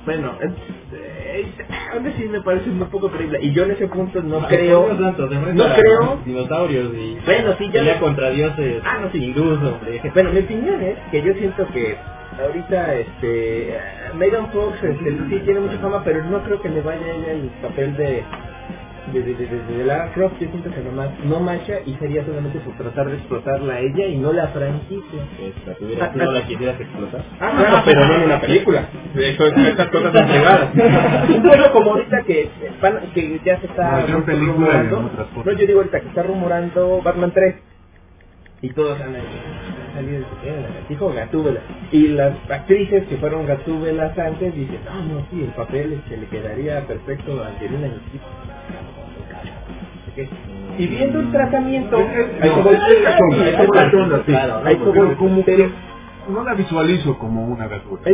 bueno, 0.09 0.33
aún 1.93 2.07
así 2.07 2.25
me 2.25 2.41
parece 2.43 2.71
muy 2.71 2.87
poco 2.89 3.11
creíble. 3.11 3.39
Y 3.43 3.53
yo 3.53 3.65
en 3.65 3.73
ese 3.73 3.87
punto 3.89 4.23
no 4.23 4.47
creo. 4.49 4.89
no 4.95 5.75
creo. 5.75 6.21
Dinosaurios 6.25 6.95
y. 6.95 7.19
Bueno, 7.25 7.55
sí, 7.59 7.71
ya. 7.73 7.99
Contra 8.01 8.31
dioses 8.31 8.83
Ah, 8.85 8.99
no, 9.03 9.11
sí. 9.11 9.25
hindús, 9.25 9.59
hombre. 9.63 10.01
Bueno, 10.15 10.31
mi 10.33 10.41
opinión 10.41 10.83
es 10.83 10.97
que 11.11 11.23
yo 11.23 11.33
siento 11.35 11.67
que 11.69 11.97
ahorita 12.43 12.95
este 12.95 13.79
Megan 14.17 14.51
Fox 14.53 14.83
este, 14.83 15.11
sí 15.29 15.41
tiene 15.45 15.61
mucha 15.61 15.79
fama, 15.79 16.03
pero 16.05 16.25
no 16.25 16.43
creo 16.45 16.61
que 16.63 16.69
le 16.69 16.81
vaya 16.83 17.13
el 17.31 17.51
papel 17.63 17.97
de 17.97 18.23
de, 19.13 19.23
de, 19.23 19.35
de, 19.35 19.47
de- 19.47 19.77
de 19.79 19.85
Lara 19.85 20.13
Croft. 20.13 20.35
Yo 20.41 20.49
siento 20.51 20.71
que 20.71 20.81
nomás 20.81 21.11
no 21.25 21.41
marcha 21.41 21.75
y 21.87 21.95
sería 21.95 22.25
solamente 22.25 22.59
por 22.61 22.75
tratar 22.77 23.09
de 23.09 23.17
explotarla 23.17 23.75
a 23.75 23.81
ella 23.81 24.07
y 24.07 24.17
no 24.19 24.33
la 24.33 24.49
franquicia. 24.49 25.23
Esta, 25.41 25.75
tuviera, 25.75 26.13
si 26.13 26.19
no 26.19 26.33
la 26.33 26.43
quisieras 26.47 26.81
explotar. 26.81 27.25
Ah, 27.41 27.53
claro, 27.57 27.83
pero 27.85 28.07
no 28.07 28.15
en 28.15 28.23
una 28.23 28.41
película. 28.41 28.89
Eso, 29.15 29.47
estas 29.47 29.89
cosas 29.89 30.13
son 30.13 30.27
privadas. 30.29 30.71
bueno, 31.43 31.73
como 31.73 31.91
ahorita 31.93 32.23
que, 32.27 32.49
van- 32.81 33.01
que 33.15 33.41
ya 33.45 33.61
se 33.61 33.67
está 33.67 34.03
No, 34.09 34.25
película 34.25 34.35
y 34.35 34.47
rumorando. 34.47 34.99
otras 35.07 35.27
cosas. 35.29 35.47
No, 35.47 35.53
yo 35.53 35.67
digo 35.67 35.79
ahorita 35.81 36.01
que 36.01 36.09
está 36.09 36.23
rumorando 36.23 37.03
Batman 37.03 37.33
3. 37.33 37.55
Y 38.61 38.71
todos 38.73 39.01
han 39.01 39.15
salido 39.95 40.25
dijo 40.89 41.13
Gatúbela. 41.13 41.61
Y 41.93 42.09
las 42.09 42.35
actrices 42.51 43.05
que 43.09 43.17
fueron 43.19 43.47
Gatúbelas 43.47 44.19
antes 44.19 44.55
dicen, 44.55 44.81
no, 44.85 45.03
no, 45.05 45.27
sí, 45.31 45.43
el 45.45 45.51
papel 45.51 45.93
es 45.95 46.01
que 46.09 46.17
le 46.17 46.27
quedaría 46.27 46.81
perfecto 46.87 47.43
a 47.43 47.49
Angelina 47.49 47.89
Jolie. 47.89 48.21
No. 50.25 50.79
Y 50.79 50.87
viendo 50.87 51.21
el 51.21 51.33
tratamiento, 51.33 51.97
ahí 54.65 54.77
No, 54.79 54.93
te 54.93 54.99
voy- 55.01 55.17
no 56.29 56.45
la 56.45 56.55
visualizo 56.55 57.19
como 57.19 57.47
una 57.47 57.67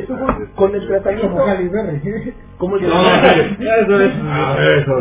te 0.06 0.12
voy 0.12 0.32
con 0.54 0.74
el 0.74 0.86
tratamiento, 0.86 1.30
Como 1.30 1.46
Halle 1.46 1.68
Berry. 1.68 2.34
¿cómo 2.58 2.76
le 2.76 2.86
No, 2.86 2.94
Eso 3.02 4.00
eso, 4.00 5.00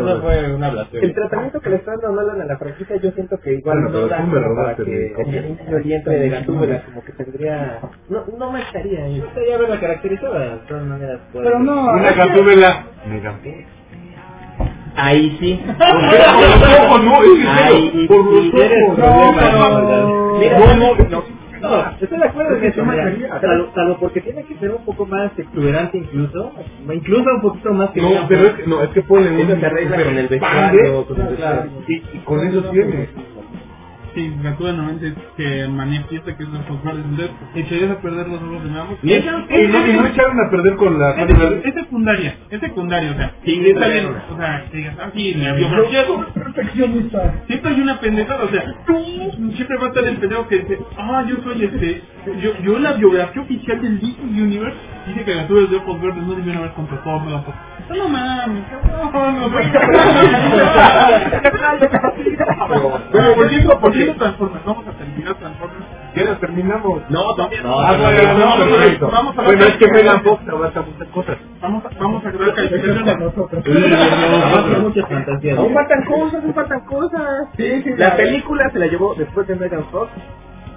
blasfemia. 0.70 1.06
El 1.08 1.14
tratamiento 1.14 1.60
que 1.60 1.70
le 1.70 1.76
están 1.76 1.96
dando 2.02 2.20
a 2.42 2.44
la 2.44 2.58
franquicia, 2.58 2.96
yo 2.96 3.10
siento 3.12 3.38
que 3.38 3.54
igual 3.54 3.82
Bueno, 3.82 4.00
no 4.00 4.08
da 4.08 4.18
me 4.18 4.56
para 4.56 4.74
que 4.76 4.82
mi 4.84 5.12
copia. 5.12 5.40
Angelina 5.40 5.62
Jolie 5.70 5.96
entre 5.96 6.18
de 6.18 6.28
Gatúbela, 6.30 6.84
como 6.86 7.04
que 7.04 7.12
tendría... 7.12 7.80
No, 8.08 8.24
no 8.36 8.52
me 8.52 8.60
estaría 8.62 9.04
ahí. 9.04 9.20
Estaría 9.20 9.58
verla 9.58 9.80
caracterizada, 9.80 10.40
de 10.40 10.56
todas 10.68 10.84
maneras. 10.84 11.20
puede 11.32 11.44
Pero 11.46 11.58
no, 11.60 11.92
Una 11.92 12.12
gatúbela. 12.12 12.86
Fox. 13.06 13.73
Ahí 14.96 15.36
sí. 15.40 15.60
¿Por 15.66 16.02
los 16.02 16.78
ojos, 16.80 17.04
no, 17.04 17.20
serio, 17.22 18.06
por 18.08 18.26
los 18.26 18.54
ojos. 18.54 18.98
No, 18.98 19.32
no, 19.34 20.94
no, 20.94 21.04
no. 21.10 21.24
Estoy 22.00 22.18
de 22.18 22.26
acuerdo 22.26 22.56
en 22.56 22.64
eso, 22.64 22.84
Mira, 22.84 23.06
mira, 23.16 23.40
salvo, 23.40 23.68
salvo 23.74 23.96
porque 23.98 24.20
tiene 24.20 24.44
que 24.44 24.54
ser 24.58 24.70
un 24.72 24.84
poco 24.84 25.06
más 25.06 25.32
exuberante 25.38 25.96
incluso, 25.98 26.52
incluso 26.92 27.30
un 27.34 27.40
poquito 27.40 27.72
más 27.72 27.90
que 27.90 28.02
No, 28.02 28.08
pero 28.28 28.42
Fox. 28.42 28.50
es 28.58 28.64
que, 28.64 28.70
no, 28.70 28.82
es 28.82 28.90
que 28.90 29.02
pone 29.02 29.30
un... 29.30 29.40
Eso 29.40 29.60
se 29.60 29.66
arregla 29.66 30.04
con 30.04 30.18
el 30.18 30.28
vestuario, 30.28 31.06
con 31.06 31.20
el 31.22 31.26
vestuario. 31.28 31.70
y 31.88 32.18
con 32.18 32.46
eso 32.46 32.62
tiene. 32.70 33.08
Sí, 34.14 34.32
Gatúbela 34.42 34.76
normalmente 34.76 35.08
es 35.08 35.14
que 35.36 35.68
manifiesta 35.68 36.36
que 36.36 36.42
es 36.44 36.48
el 36.48 36.64
Foxward. 36.64 36.98
Entonces, 36.98 37.30
echarías 37.54 37.90
a 37.90 38.00
perder 38.00 38.28
los 38.28 38.42
ojos 38.42 38.64
de 38.64 38.70
Megan 38.70 38.86
Y, 39.02 39.12
y 39.12 39.68
no, 39.68 39.86
y 39.86 39.92
no 39.92 40.06
echaron 40.06 40.40
a 40.40 40.50
perder 40.50 40.76
con 40.76 40.98
la... 40.98 41.10
Es, 41.10 41.30
es, 41.30 41.66
es 41.66 41.74
secundaria, 41.74 42.36
es 42.50 42.60
secundaria, 42.60 43.10
o 43.12 43.14
sea, 43.14 43.34
Sí, 43.44 43.60
está 43.66 43.88
bien, 43.88 44.06
o 44.06 44.36
sea, 44.36 44.64
que 44.70 44.76
digas, 44.76 44.96
ah, 45.00 45.10
sí, 45.14 45.34
la 45.34 45.52
biografía 45.54 46.04
sobre 46.06 46.32
perfeccionista. 46.32 47.44
Siempre 47.46 47.70
hay 47.72 47.80
una 47.80 48.00
pendejada, 48.00 48.44
o 48.44 48.48
sea, 48.48 48.64
tú 48.86 49.52
siempre 49.54 49.76
va 49.78 49.84
a 49.84 49.88
estar 49.88 50.04
el 50.04 50.16
pendejo 50.16 50.48
que 50.48 50.58
dice, 50.60 50.78
ah, 50.96 51.24
yo 51.28 51.36
soy 51.42 51.64
este, 51.64 52.02
yo, 52.40 52.58
yo 52.62 52.78
la 52.78 52.92
biografía 52.94 53.42
oficial 53.42 53.82
del 53.82 54.00
DC 54.00 54.22
Universe 54.22 54.76
dice 55.06 55.24
que 55.24 55.34
Gatúbela 55.34 55.68
de 55.68 55.76
ojos 55.76 56.00
verdes 56.00 56.22
no 56.22 56.34
debieron 56.34 56.62
haber 56.62 56.72
contratado 56.74 57.16
a 57.36 57.73
Fox. 57.88 57.98
No, 57.98 58.04
no 58.04 58.08
mames, 58.08 58.64
cabrón, 58.70 59.40
no, 59.40 59.48
Bueno, 63.12 63.34
volviendo, 63.36 63.80
porque 63.80 63.98
Siguiendo 63.98 64.18
Transformers, 64.24 64.64
vamos 64.64 64.86
a 64.88 64.92
terminar 64.92 65.34
Transformers. 65.36 65.84
¿Ya 66.14 66.24
la 66.24 66.38
terminamos? 66.38 67.02
No, 67.10 67.34
todavía 67.34 67.62
no. 67.62 67.68
No, 67.70 67.80
Ah, 67.80 67.96
bueno, 67.98 68.38
no, 68.38 68.56
no, 68.58 68.64
perfecto. 68.70 69.10
vamos 69.10 69.38
a 69.38 69.42
ver 69.42 69.46
Bueno, 69.56 69.64
es 69.66 69.76
que 69.76 69.86
Megan 69.92 70.22
Fox 70.22 70.48
abarca 70.48 70.82
muchas 70.82 71.08
cosas. 71.08 71.36
Vamos 71.60 71.84
a, 71.84 71.88
vamos 71.98 72.24
a 72.26 72.32
con 72.32 72.40
calificaciones. 72.54 73.18
nosotros. 73.18 73.64
Abarca 73.66 74.78
muchas 74.80 75.08
fantasías. 75.08 75.58
Aún 75.58 75.74
faltan 75.74 76.04
cosas, 76.04 76.42
aún 76.44 76.54
faltan 76.54 76.80
cosas. 76.86 77.48
Sí, 77.56 77.82
sí, 77.82 77.90
La 77.96 78.08
la- 78.08 78.16
película 78.16 78.70
se 78.72 78.78
la 78.78 78.86
llevó 78.86 79.14
después 79.14 79.46
de 79.46 79.56
Megan 79.56 79.84
Fox. 79.90 80.10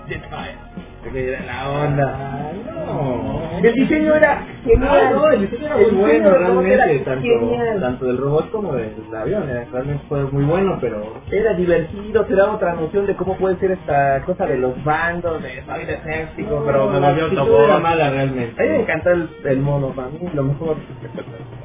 Jetfire. 0.07 0.66
Que 1.11 1.29
era 1.33 1.45
la 1.45 1.69
onda. 1.69 2.53
No. 2.85 3.41
El 3.63 3.73
diseño 3.73 4.15
era 4.15 4.33
Ah, 4.33 4.45
genial. 4.63 5.15
no, 5.15 5.29
el 5.31 5.41
diseño 5.41 5.65
era 5.65 5.77
El 5.79 5.91
muy 5.93 6.01
bueno 6.01 6.29
realmente, 6.29 6.73
era 6.73 7.79
tanto, 7.81 8.05
del 8.05 8.17
robot 8.17 8.51
como 8.51 8.73
del 8.73 8.91
avión, 9.19 9.49
eh, 9.49 9.67
realmente 9.71 10.03
fue 10.07 10.23
muy 10.25 10.43
bueno, 10.43 10.77
pero 10.79 11.13
Era 11.31 11.53
divertido, 11.53 12.25
te 12.25 12.35
daba 12.35 12.55
otra 12.55 12.73
noción 12.75 13.05
de 13.07 13.15
cómo 13.15 13.35
puede 13.37 13.57
ser 13.57 13.71
esta 13.71 14.21
cosa 14.25 14.45
de 14.45 14.57
los 14.57 14.81
bandos, 14.83 15.41
de 15.41 15.63
soy 15.65 15.85
desértico, 15.85 16.63
pero 16.65 16.89
me 16.89 16.99
volvió 16.99 17.65
era 17.65 17.79
mala 17.79 18.09
realmente. 18.11 18.61
A 18.61 18.65
mí 18.65 18.69
me 18.69 18.81
encantó 18.81 19.09
el, 19.11 19.29
el 19.45 19.59
mono, 19.59 19.89
para 19.89 20.09
mí 20.09 20.19
lo 20.33 20.43
mejor. 20.43 20.77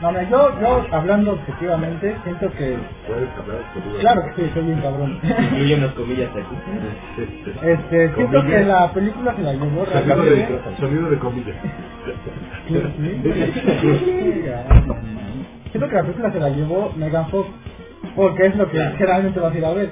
No, 0.00 0.12
no, 0.12 0.22
yo, 0.28 0.60
yo, 0.60 0.86
hablando 0.92 1.32
objetivamente, 1.32 2.16
siento 2.22 2.50
que... 2.52 2.76
Puedes 3.06 3.30
hablar. 3.38 3.60
Claro 4.00 4.22
que 4.26 4.42
sí, 4.42 4.50
soy 4.52 4.64
bien 4.64 4.80
cabrón. 4.80 5.18
Incluye 5.22 5.74
unas 5.76 5.92
comillas 5.92 6.30
aquí. 6.30 6.56
Este, 7.18 7.72
Este, 7.72 8.14
siento 8.14 8.42
que 8.44 8.64
la 8.64 8.92
película 8.92 9.34
se 9.34 9.42
la 9.42 9.52
llevó 9.54 9.86
Sonido 9.86 10.16
realmente... 10.16 10.52
de, 10.52 10.76
sonido 10.78 11.10
de 11.10 11.18
comillas. 11.18 11.56
Siento 15.70 15.88
que 15.88 15.94
la 15.96 16.02
película 16.02 16.32
se 16.32 16.40
la 16.40 16.48
llevó 16.50 16.92
Megan 16.96 17.28
Fox, 17.30 17.48
porque 18.14 18.46
es 18.46 18.56
lo 18.56 18.70
que 18.70 18.78
generalmente 18.78 19.40
vas 19.40 19.54
a 19.54 19.58
ir 19.58 19.64
a 19.64 19.72
ver. 19.72 19.90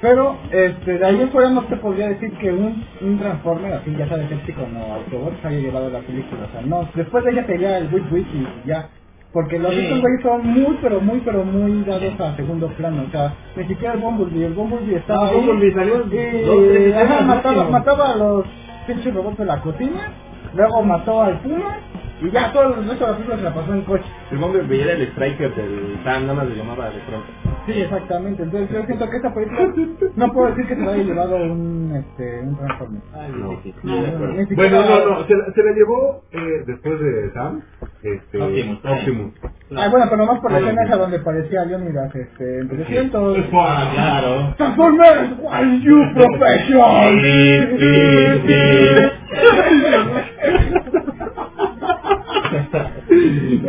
Pero, 0.00 0.36
este, 0.50 0.98
de 0.98 1.06
ahí 1.06 1.20
en 1.20 1.30
fuera 1.30 1.50
no 1.50 1.62
te 1.64 1.76
podría 1.76 2.08
decir 2.08 2.32
que 2.38 2.50
un, 2.50 2.84
un 3.02 3.18
Transformer 3.20 3.74
así, 3.74 3.94
ya 3.96 4.08
sabes, 4.08 4.30
este 4.32 4.52
como 4.54 4.94
Autobots 4.94 5.44
haya 5.44 5.58
llevado 5.58 5.90
la 5.90 6.00
película. 6.00 6.46
O 6.48 6.52
sea, 6.52 6.62
no, 6.62 6.88
después 6.94 7.22
de 7.24 7.30
ella 7.30 7.46
sería 7.46 7.78
el 7.78 7.92
Wit 7.92 8.10
Wit 8.10 8.26
y 8.34 8.68
ya. 8.68 8.88
Porque 9.32 9.58
los 9.58 9.72
Sí. 9.74 9.86
otros 9.86 10.00
güeyes 10.02 10.22
son 10.22 10.46
muy, 10.46 10.78
pero 10.82 11.00
muy, 11.00 11.20
pero 11.20 11.44
muy 11.44 11.84
dados 11.84 12.20
a 12.20 12.36
segundo 12.36 12.68
plano. 12.68 13.04
O 13.08 13.10
sea, 13.10 13.34
ni 13.56 13.66
siquiera 13.66 13.94
el 13.94 14.00
Bumblebee. 14.00 14.44
El 14.46 14.52
Bumblebee 14.54 14.96
estaba 14.96 15.26
Ah, 15.26 15.30
ahí. 15.30 15.36
Bumblebee 15.46 15.74
salió 15.74 15.94
y, 16.06 16.42
dos, 16.44 16.64
tres 16.68 16.96
ajá, 16.96 17.20
mataba, 17.24 17.68
mataba 17.70 18.12
a 18.12 18.16
los 18.16 18.46
pinches 18.86 19.14
robots 19.14 19.38
de 19.38 19.44
la 19.46 19.60
cocina. 19.62 20.12
Luego 20.54 20.82
mató 20.82 21.22
al 21.22 21.40
Puma. 21.40 21.78
Y 22.20 22.30
ya 22.30 22.52
todo 22.52 22.74
el 22.74 22.86
resto 22.86 23.04
de 23.04 23.10
la 23.10 23.16
película 23.16 23.36
se 23.38 23.42
la 23.42 23.54
pasó 23.54 23.74
en 23.74 23.82
coche. 23.82 24.04
El 24.30 24.42
hombre 24.44 24.62
veía 24.62 24.92
el 24.92 25.02
striker 25.08 25.54
del 25.56 25.98
Sam, 26.04 26.22
nada 26.22 26.34
más 26.34 26.46
le 26.48 26.54
llamaba 26.54 26.84
de 26.90 27.00
pronto. 27.00 27.26
Sí, 27.66 27.72
exactamente. 27.80 28.42
Entonces 28.44 28.70
yo 28.70 28.84
siento 28.86 29.10
que 29.10 29.16
esta 29.16 29.34
película 29.34 29.72
no 30.14 30.32
puedo 30.32 30.48
decir 30.50 30.66
que 30.68 30.74
se 30.76 30.80
la 30.82 30.92
haya 30.92 31.02
llevado 31.02 31.36
un, 31.36 31.92
este, 31.96 32.40
un 32.42 32.56
Transformer. 32.58 33.02
No, 33.36 33.60
sí, 33.64 33.74
No, 33.82 33.92
acuerdo. 34.06 34.26
Ni 34.34 34.46
siquiera- 34.46 34.54
Bueno, 34.82 34.82
no, 35.04 35.10
no, 35.18 35.24
se 35.26 35.34
la, 35.34 35.44
se 35.52 35.62
la 35.64 35.72
llevó 35.72 36.22
eh, 36.30 36.64
después 36.66 37.00
de 37.00 37.32
Sam, 37.32 37.62
este, 38.02 38.40
Optimus. 38.40 38.78
Optimus. 38.84 39.32
Ah, 39.76 39.88
bueno, 39.88 40.06
pero 40.10 40.16
nomás 40.26 40.40
por 40.40 40.52
la 40.52 40.58
escena 40.58 40.82
esa 40.84 40.96
donde 40.96 41.18
parecía 41.20 41.64
Leonidas, 41.64 42.14
este, 42.14 42.58
en 42.60 42.68
300. 42.68 43.38
Ah, 43.52 43.90
claro. 43.94 44.54
Transformers, 44.56 45.30
why 45.40 45.80
you 45.82 46.02
professional? 46.14 47.18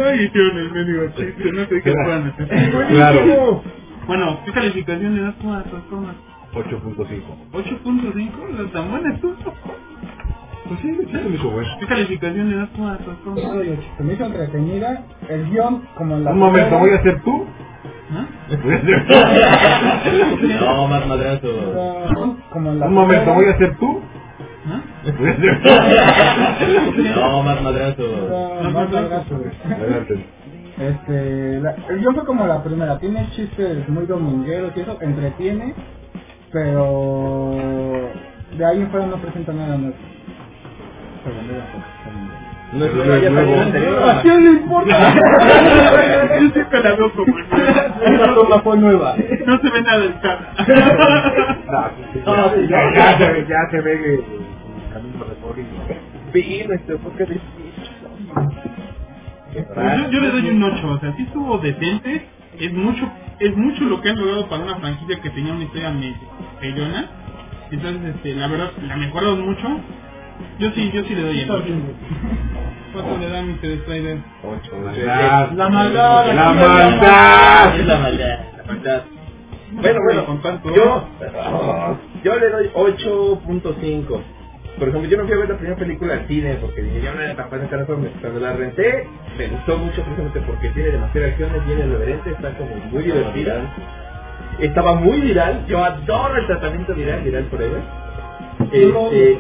Ay, 0.04 0.26
hicieron 0.26 0.58
el 0.58 0.72
medio 0.72 1.08
chiste, 1.12 1.52
no 1.52 1.66
sé 1.66 1.82
qué 1.82 1.92
hacer. 1.92 2.88
Claro, 2.90 3.64
Bueno, 4.08 4.40
¿qué 4.46 4.52
calificación 4.52 5.16
le 5.16 5.22
das 5.24 5.36
tú 5.40 5.52
a 5.52 5.64
Transformers? 5.64 6.18
8.5. 6.54 7.52
8.5, 7.52 8.50
no 8.58 8.66
tan 8.72 8.92
buena 8.92 9.20
tú. 9.20 9.36
Pues 10.68 10.80
sí, 10.82 10.98
sí 10.98 11.06
se 11.12 11.18
me 11.30 11.36
hizo 11.36 11.50
bueno. 11.50 11.70
¿Qué 11.80 11.86
calificación 11.88 12.50
le 12.50 12.56
das 12.58 12.70
tú 12.74 12.86
a 12.88 12.98
Transformers? 12.98 13.80
Se 13.98 14.04
me 14.04 14.14
hizo 14.14 14.26
entretenida. 14.26 15.04
El 15.30 15.50
guion, 15.50 15.82
como 15.98 16.18
la. 16.18 16.32
Un 16.32 16.40
momento, 16.40 16.70
primera, 16.80 16.84
voy 16.84 16.92
a 17.00 17.04
ser 17.04 17.22
tú. 17.24 17.46
¿Ah? 18.16 18.26
No, 20.62 20.88
más 20.88 21.08
madrazo. 21.08 21.48
ah, 21.78 22.34
Como 22.52 22.74
la. 22.74 22.86
Un 22.88 22.94
momento, 22.94 23.34
primera, 23.34 23.34
voy 23.34 23.46
a 23.54 23.58
ser 23.58 23.76
tú. 23.78 24.02
¿Ah? 24.68 24.82
No, 27.16 27.44
más 27.44 27.62
madrazo. 27.62 28.04
ah, 28.32 28.70
más 28.70 28.90
madrazo, 28.92 29.38
güey. 29.38 29.52
Adelante. 29.74 30.26
Este, 30.80 31.60
la, 31.60 31.76
el 31.90 32.00
guion 32.00 32.16
fue 32.16 32.26
como 32.26 32.48
la 32.48 32.64
primera, 32.64 32.98
tiene 33.00 33.30
chistes 33.36 33.88
muy 33.90 34.06
domingueros 34.08 34.72
y 34.76 34.80
eso, 34.80 34.98
entretiene, 35.02 35.74
pero 36.52 37.52
de 38.58 38.66
ahí 38.66 38.82
en 38.82 38.90
fuera 38.90 39.06
no 39.06 39.18
presenta 39.18 39.54
nada 39.54 39.78
nuevo. 39.78 39.96
No 42.74 42.86
es 42.86 42.94
nuevo, 42.96 43.12
ya 43.12 43.16
es 43.18 43.24
salió 43.24 43.32
nuevo. 43.32 43.54
el 43.54 43.60
anterior. 43.62 44.10
¿A 44.10 44.22
quién 44.22 44.44
le 44.44 44.50
importa? 44.52 45.14
Yo 46.42 46.50
siempre 46.50 46.84
la 46.84 46.96
veo 46.96 47.12
como 47.14 47.38
nueva. 47.38 47.96
Esa 48.06 48.34
toma 48.34 48.60
fue 48.60 48.78
nueva. 48.78 49.16
No 49.46 49.60
se 49.60 49.70
ve 49.70 49.82
nada 49.84 50.00
del 50.00 50.20
cara. 50.20 50.54
No, 52.26 52.56
ya 52.68 53.18
se 53.18 53.32
ve, 53.32 53.46
ya 53.48 53.70
se 53.70 53.82
ve 53.82 53.94
el 53.94 54.24
camino 54.92 55.24
recorrido. 55.24 55.70
Vi 56.34 56.64
nuestro 56.68 56.98
podcast 56.98 57.30
de 57.30 57.40
Pues 59.54 59.98
yo, 59.98 60.10
yo 60.10 60.20
le 60.20 60.32
doy 60.32 60.50
un 60.50 60.64
8, 60.64 60.88
o 60.88 61.00
sea, 61.00 61.16
sí 61.16 61.24
estuvo 61.24 61.58
decente, 61.60 62.28
es 62.60 62.74
mucho 62.74 63.08
es 63.40 63.56
mucho 63.58 63.84
lo 63.86 64.02
que 64.02 64.10
han 64.10 64.18
logrado 64.18 64.48
para 64.48 64.64
una 64.64 64.76
franquicia 64.78 65.20
que 65.22 65.30
tenía 65.32 65.54
una 65.54 65.64
historia 65.64 65.92
medio 65.92 66.16
pellona. 66.60 67.06
Entonces, 67.72 68.16
este, 68.16 68.36
la 68.36 68.48
verdad, 68.48 68.72
la 68.82 68.96
mejoraron 68.96 69.42
mucho. 69.42 69.68
Yo 70.60 70.70
sí, 70.72 70.92
yo 70.94 71.04
sí 71.04 71.16
le 71.16 71.22
doy 71.22 71.40
el 71.40 71.52
8. 71.52 71.64
¿Cuánto 72.94 73.18
le 73.18 73.30
da 73.30 73.42
mi 73.42 73.54
Strider? 73.56 74.18
La 75.06 75.50
La 75.56 75.70
maldad, 75.70 76.28
La 76.34 76.54
maldad. 76.54 77.76
Es 77.80 77.86
la 77.88 77.98
maldad. 77.98 78.40
La 78.58 78.74
verdad. 78.74 79.04
Bueno, 79.72 80.00
bueno, 80.06 80.26
con 80.26 80.42
tanto. 80.44 80.74
yo, 80.76 81.08
yo 82.24 82.36
le 82.40 82.50
doy 82.50 82.70
8.5. 82.76 84.22
Por 84.78 84.90
ejemplo, 84.90 85.10
yo 85.10 85.18
no 85.18 85.24
fui 85.26 85.34
a 85.34 85.38
ver 85.38 85.50
la 85.50 85.58
primera 85.58 85.78
película 85.78 86.14
al 86.14 86.28
cine 86.28 86.56
porque 86.62 86.82
dije, 86.82 87.02
ya 87.02 87.12
era 87.12 87.36
tan 87.36 87.50
fácil 87.50 87.68
Transformers. 87.70 88.14
Cuando 88.22 88.40
la 88.40 88.54
renté, 88.54 89.08
me 89.38 89.48
gustó 89.48 89.78
mucho 89.78 90.02
precisamente 90.02 90.42
porque 90.42 90.70
tiene 90.70 90.90
demasiadas 90.90 91.32
acciones, 91.32 91.66
viene 91.66 91.86
reverente, 91.86 92.30
está 92.32 92.58
como 92.58 92.76
muy 92.92 93.04
divertida. 93.04 93.62
Estaba 94.60 94.96
muy 94.96 95.20
viral, 95.20 95.66
yo 95.68 95.84
adoro 95.84 96.38
el 96.38 96.48
tratamiento 96.48 96.94
viral, 96.94 97.22
viral 97.22 97.46
forever. 97.46 97.82
Este, 98.74 99.38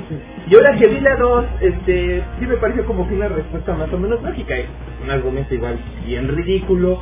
y 0.48 0.56
ahora 0.56 0.76
que 0.76 0.88
vi 0.88 1.00
la 1.00 1.16
2, 1.16 1.46
este, 1.62 2.24
sí 2.40 2.46
me 2.46 2.58
pareció 2.58 2.86
como 2.86 3.08
que 3.08 3.16
una 3.16 3.30
respuesta 3.30 3.74
más 3.74 3.92
o 3.92 3.98
menos 3.98 4.22
lógica. 4.22 4.56
Es 4.56 4.68
un 5.04 5.10
argumento 5.10 5.56
igual 5.56 5.80
bien 6.06 6.28
ridículo, 6.28 7.00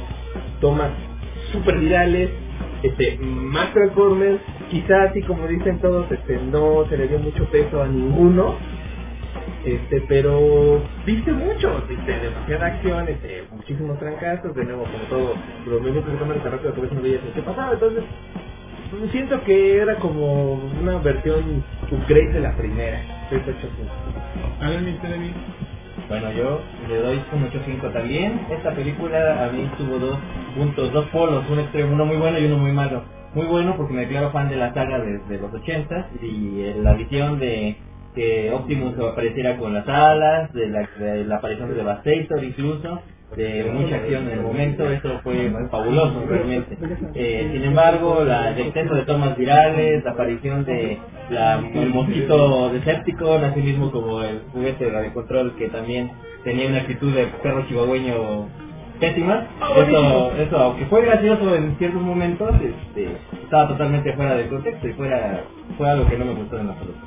tomas 0.62 0.91
super 1.52 1.78
virales, 1.78 2.30
este, 2.84 3.17
más 3.20 3.74
Transformers, 3.74 4.39
quizás 4.70 5.10
así 5.10 5.22
como 5.24 5.46
dicen 5.48 5.80
todos, 5.80 6.10
este, 6.12 6.38
no 6.38 6.86
se 6.89 6.98
le 6.98 7.08
dio 7.08 7.20
mucho 7.20 7.46
peso 7.46 7.82
a 7.82 7.88
ninguno, 7.88 8.56
este, 9.65 10.02
pero 10.08 10.82
viste 11.06 11.32
mucho, 11.34 11.84
viste 11.88 12.12
demasiada 12.12 12.67
acción, 12.67 13.08
este, 13.10 13.44
muchísimos 13.52 14.00
trancazos, 14.00 14.56
de 14.56 14.65
nuevo 14.65 14.84
como 14.84 15.04
todo, 15.10 15.36
los 15.67 15.82
movimientos 15.82 16.13
de 16.13 16.20
cámara 16.20 16.41
tan 16.41 16.52
rápido 16.54 16.74
que 16.74 16.80
a 16.80 16.84
veces 16.84 16.98
no 16.98 17.04
veías 17.04 17.22
qué 17.36 17.41
pasaba, 17.41 17.74
entonces 17.74 18.04
siento 19.12 19.41
que 19.44 19.78
era 19.78 19.96
como 19.96 20.54
una 20.54 20.98
versión 20.98 21.63
upgrade 21.91 22.34
de 22.34 22.39
la 22.39 22.56
primera, 22.56 23.01
685. 23.30 23.91
A 24.62 24.69
ver, 24.69 24.82
Mr. 24.82 25.10
David. 25.10 25.32
Bueno, 26.08 26.32
yo 26.34 26.62
le 26.88 26.97
doy 26.97 27.21
un 27.34 27.49
8.5 27.49 27.93
también. 27.93 28.41
Esta 28.49 28.73
película 28.73 29.45
a 29.45 29.49
mí 29.51 29.69
tuvo 29.77 29.99
dos 29.99 30.17
puntos, 30.56 30.91
dos 30.93 31.06
polos, 31.08 31.43
un 31.49 31.60
extremo, 31.60 31.93
uno 31.93 32.06
muy 32.06 32.17
bueno 32.17 32.39
y 32.39 32.45
uno 32.45 32.58
muy 32.58 32.71
malo. 32.71 33.04
Muy 33.34 33.45
bueno 33.45 33.75
porque 33.77 33.93
me 33.93 34.01
declaro 34.01 34.32
fan 34.32 34.49
de 34.49 34.58
la 34.58 34.73
saga 34.73 34.99
desde 34.99 35.39
los 35.39 35.54
80 35.54 36.10
y 36.21 36.73
la 36.82 36.93
visión 36.93 37.39
de 37.39 37.77
que 38.13 38.51
Optimus 38.51 38.97
apareciera 38.99 39.58
con 39.58 39.73
las 39.73 39.88
alas, 39.88 40.51
de 40.54 40.67
la, 40.67 40.89
de 40.99 41.25
la 41.25 41.38
aparición 41.38 41.69
de 41.69 41.75
Devastator 41.75 42.43
incluso, 42.43 43.01
de 43.36 43.63
mucha 43.72 43.96
acción 43.96 44.28
en 44.28 44.39
el 44.39 44.41
momento, 44.41 44.89
eso 44.89 45.20
fue 45.24 45.52
fabuloso 45.70 46.26
realmente. 46.28 46.78
Eh, 47.13 47.50
sin 47.54 47.63
embargo, 47.63 48.24
la, 48.24 48.50
el 48.50 48.60
exceso 48.60 48.94
de 48.94 49.04
tomas 49.04 49.38
virales, 49.38 50.04
la 50.04 50.12
aparición 50.12 50.65
de 50.65 50.98
la, 51.30 51.60
el 51.74 51.89
mosquito 51.89 52.70
Decepticon, 52.74 53.44
así 53.44 53.62
mismo 53.62 53.91
como 53.91 54.22
el 54.22 54.41
juguete 54.52 54.86
de 54.86 54.91
radio 54.91 55.13
control 55.13 55.56
que 55.56 55.70
también 55.70 56.12
tenía 56.44 56.67
una 56.67 56.80
actitud 56.80 57.13
de 57.13 57.28
perro 57.41 57.65
chihuahueño 57.67 58.50
pésimas. 59.02 59.44
Eso, 59.88 60.32
eso, 60.40 60.58
aunque 60.58 60.86
fue 60.86 61.02
gracioso 61.02 61.56
en 61.56 61.76
ciertos 61.78 62.02
momentos, 62.02 62.50
este, 62.62 63.10
estaba 63.44 63.68
totalmente 63.68 64.14
fuera 64.14 64.36
de 64.36 64.48
contexto 64.48 64.88
y 64.88 64.94
fuera, 64.94 65.42
fue 65.78 65.90
algo 65.90 66.06
que 66.08 66.18
no 66.18 66.26
me 66.26 66.34
gustó 66.36 66.58
en 66.60 66.68
la 66.68 66.74
película. 66.76 67.02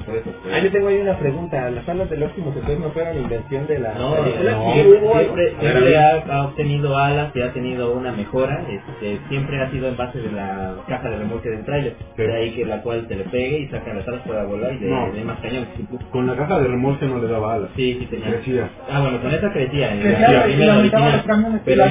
Ah, 0.53 0.59
yo 0.59 0.71
tengo 0.71 0.89
ahí 0.89 0.99
una 1.01 1.19
pregunta. 1.19 1.71
¿Las 1.71 1.89
alas 1.89 2.11
del 2.11 2.23
Optimus 2.25 2.55
entonces 2.57 2.81
no 2.81 2.91
fueron 2.91 3.17
invención 3.19 3.67
de 3.67 3.79
la 3.79 3.95
No, 3.95 4.15
película? 4.17 4.53
no, 4.53 4.73
siempre, 4.73 5.55
siempre, 5.61 5.97
ha, 5.99 6.25
ha 6.37 6.45
obtenido 6.47 6.99
alas 6.99 7.31
y 7.35 7.41
ha 7.41 7.53
tenido 7.53 7.93
una 7.95 8.13
mejora, 8.13 8.65
este, 8.69 9.19
siempre 9.29 9.63
ha 9.63 9.71
sido 9.71 9.89
en 9.89 9.97
base 9.97 10.19
de 10.19 10.31
la 10.33 10.75
caja 10.89 11.09
de 11.09 11.17
remolque 11.19 11.49
del 11.51 11.65
trailer, 11.65 11.97
de 12.17 12.35
ahí 12.35 12.51
que 12.55 12.67
la 12.67 12.83
cual 12.83 13.07
se 13.09 13.17
le 13.17 13.25
pegue 13.25 13.59
y 13.61 13.69
saca 13.69 13.95
las 13.95 14.07
alas 14.09 14.21
para 14.27 14.45
volar 14.45 14.73
y 14.75 14.79
de, 14.79 14.91
No. 14.91 15.13
de 15.13 15.25
más 15.25 15.39
cañón. 15.41 15.67
Con 16.11 16.27
la 16.27 16.35
caja 16.37 16.59
de 16.61 16.69
remolque 16.69 17.07
no 17.07 17.19
le 17.19 17.29
daba 17.29 17.55
alas. 17.55 17.71
Sí, 17.77 17.97
sí 18.01 18.07
tenía. 18.07 18.27
Crecía. 18.27 18.69
Ah, 18.91 19.01
bueno, 19.01 19.21
con 19.21 19.31
esa 19.33 19.53
crecía 19.53 19.93
en 19.93 20.13
la 20.13 20.19
la 20.29 20.43
original. 20.45 20.83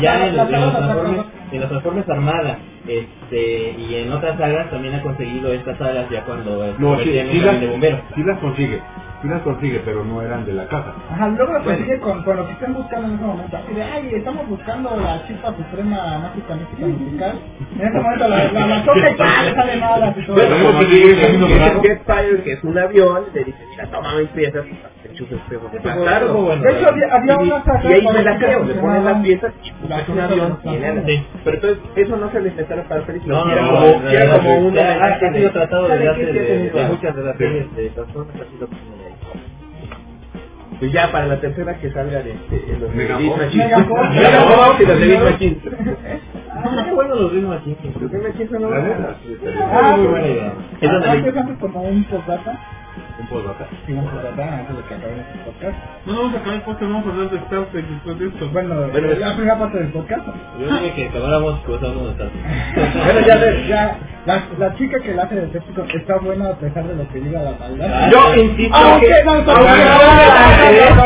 Pero 0.02 0.04
Las 0.04 0.20
ya 0.20 0.28
en, 0.28 0.38
las 0.38 0.46
en 0.48 0.52
los 0.54 0.62
las 0.62 0.78
transformes, 0.78 1.26
en 1.52 1.60
los 1.62 1.70
transformes 1.70 2.10
armada, 2.10 2.58
este, 2.88 3.72
y 3.78 3.96
en 3.96 4.12
otras 4.12 4.38
sagas 4.38 4.70
también 4.72 4.96
ha 4.96 5.02
conseguido 5.02 5.54
estas 5.54 5.80
alas 5.82 6.10
ya 6.10 6.24
cuando 6.26 6.64
se 6.66 6.80
No, 6.80 7.00
sí, 7.00 7.06
sí 7.32 7.40
las, 7.42 7.62
de 7.62 7.68
bomberos. 7.68 8.00
sí 8.16 8.24
las 8.24 8.40
consigue. 8.40 8.82
Sí 9.22 9.30
las 9.30 9.42
consigue, 9.44 9.82
pero 9.86 10.04
no 10.04 10.22
eran 10.22 10.46
de 10.46 10.52
la 10.54 10.68
caja. 10.68 10.94
Ajá, 11.10 11.30
luego 11.30 11.54
lo 11.54 11.64
consigue 11.64 11.98
con, 12.02 12.24
con 12.24 12.36
lo 12.36 12.46
que 12.46 12.52
estén 12.54 12.74
buscando 12.74 13.08
en 13.08 13.14
ese 13.16 13.24
momento. 13.24 13.58
Así 13.58 13.74
de, 13.74 13.84
ay, 13.84 14.10
estamos 14.16 14.50
buscando 14.50 14.98
la 14.98 15.26
chispa 15.28 15.54
suprema 15.56 16.18
mágica 16.20 16.56
mística 16.56 16.86
musical. 16.88 17.40
En 17.80 17.88
ese 17.88 18.00
momento 18.02 18.28
la, 18.28 18.52
la, 18.52 18.68
la 18.68 18.84
toca 18.84 19.00
le 19.44 19.56
sale 19.56 19.78
nada 19.78 20.14
el 20.14 21.60
raro. 21.60 21.82
Jetfire, 21.82 22.44
que 22.44 22.52
es 22.54 22.64
un 22.66 22.78
avión, 22.78 23.24
le 23.34 23.44
dice, 23.46 23.60
mira, 23.70 23.88
toma 23.92 24.16
mis 24.20 24.30
piezas, 24.32 24.66
bueno. 26.44 26.62
De 26.64 26.72
hecho, 26.72 26.88
había, 26.90 27.08
había 27.14 27.34
Y, 27.34 27.48
una 27.48 27.64
saga 27.64 27.82
y 27.84 27.94
ahí 27.94 28.02
por 28.04 28.14
me 28.14 28.24
la 28.24 28.32
que 28.38 28.46
creo, 28.46 28.60
le 28.60 28.74
ponen 28.74 28.82
funcionaban 28.82 29.06
las 29.06 29.24
piezas 29.24 29.54
y 29.64 29.68
es 29.68 30.10
un 30.10 30.20
avión. 30.20 30.58
Pero 31.44 31.56
entonces, 31.58 31.80
eso 31.96 32.18
no 32.18 32.32
se 32.32 32.40
le 32.42 32.50
intentaron 32.50 32.86
para 32.88 33.00
la 33.02 33.08
película. 33.08 33.36
No, 33.38 33.46
no, 33.46 33.52
era 33.54 33.62
no, 33.62 33.68
como, 33.70 34.00
no, 34.02 34.10
era 34.10 34.26
no, 34.26 34.38
como 34.38 34.50
no, 34.62 34.68
una 34.68 34.82
ha, 34.82 34.92
ha 34.92 34.96
homenaje 34.96 35.20
sido 35.34 35.44
de- 35.44 35.50
tratado 35.50 35.88
de, 35.88 36.88
muchas 36.90 37.16
de 37.16 37.24
las 37.24 37.38
series 37.38 37.76
de 37.76 37.90
Transformers 37.90 38.42
ha 38.42 38.52
sido 38.52 38.68
como 38.68 38.98
de 38.98 39.06
ahí. 39.06 39.14
Pues 40.80 40.92
ya 40.92 41.12
para 41.12 41.28
la 41.28 41.40
tercera 41.40 41.76
que 41.80 41.92
salgan 41.92 42.28
este, 42.28 42.78
los 42.80 42.90
de 42.92 42.96
Megaforce. 42.96 43.28
Beat 43.30 43.38
Machine. 43.38 43.64
Megaforce. 43.66 44.20
Megaforce 44.20 44.84
y 44.84 44.86
los 44.88 45.00
de. 45.00 45.58
Ah, 46.56 46.84
qué 46.86 46.92
bueno 46.94 47.16
los. 47.16 47.34
Los 47.34 48.12
son 48.50 48.64
una- 48.66 49.18
Ah, 49.72 49.98
buena 49.98 50.28
idea. 50.28 50.54
Es 50.82 50.92
donde 50.92 51.08
como 51.60 51.82
un 51.82 52.04
postdata. 52.06 52.60
Un 53.20 53.28
postdata. 53.28 53.68
Sí, 53.86 53.94
un 53.94 54.06
postdata 54.06 54.58
antes 54.58 54.76
de 54.76 54.84
que 54.84 54.94
acaben 54.96 55.20
este 55.20 55.38
podcast. 55.46 55.78
No, 56.06 56.14
no 56.14 56.20
vamos 56.24 56.34
a 56.36 56.38
acabar 56.40 56.56
el 56.56 56.62
podcast, 56.64 56.92
vamos 56.92 57.06
a 57.06 57.10
hablar 57.12 57.30
de 57.30 57.38
Star 57.38 57.66
Trek 57.72 57.86
después 57.88 58.20
de 58.20 58.28
esto. 58.28 58.50
Bueno, 58.52 58.76
Bueno, 58.92 59.08
la 59.20 59.34
primera 59.36 59.60
parte 59.60 59.78
del 59.78 59.88
podcast. 59.90 60.22
Yo 60.60 60.66
dije 60.66 60.94
que 60.96 61.08
acabáramos 61.10 61.60
cruzando 61.62 62.06
de 62.06 62.12
Star 62.12 62.30
Bueno, 63.06 63.20
ya 63.28 63.36
ves. 63.38 63.68
Ya, 63.68 63.98
la, 64.26 64.44
la 64.58 64.76
chica 64.76 65.00
que 65.00 65.14
la 65.14 65.24
hace 65.24 65.36
de 65.36 65.60
está 65.96 66.18
buena 66.18 66.48
a 66.50 66.56
pesar 66.56 66.88
de 66.88 66.96
lo 66.96 67.08
que 67.10 67.20
diga 67.20 67.42
la 67.44 67.52
maldad. 67.60 68.10
Yo 68.12 68.36
insisto 68.42 68.76
Aunque 68.76 69.08
que... 69.08 69.24
no, 69.26 69.34
no, 69.34 69.52
aunque- 69.52 69.84
no, 69.84 69.98
no, 70.00 70.33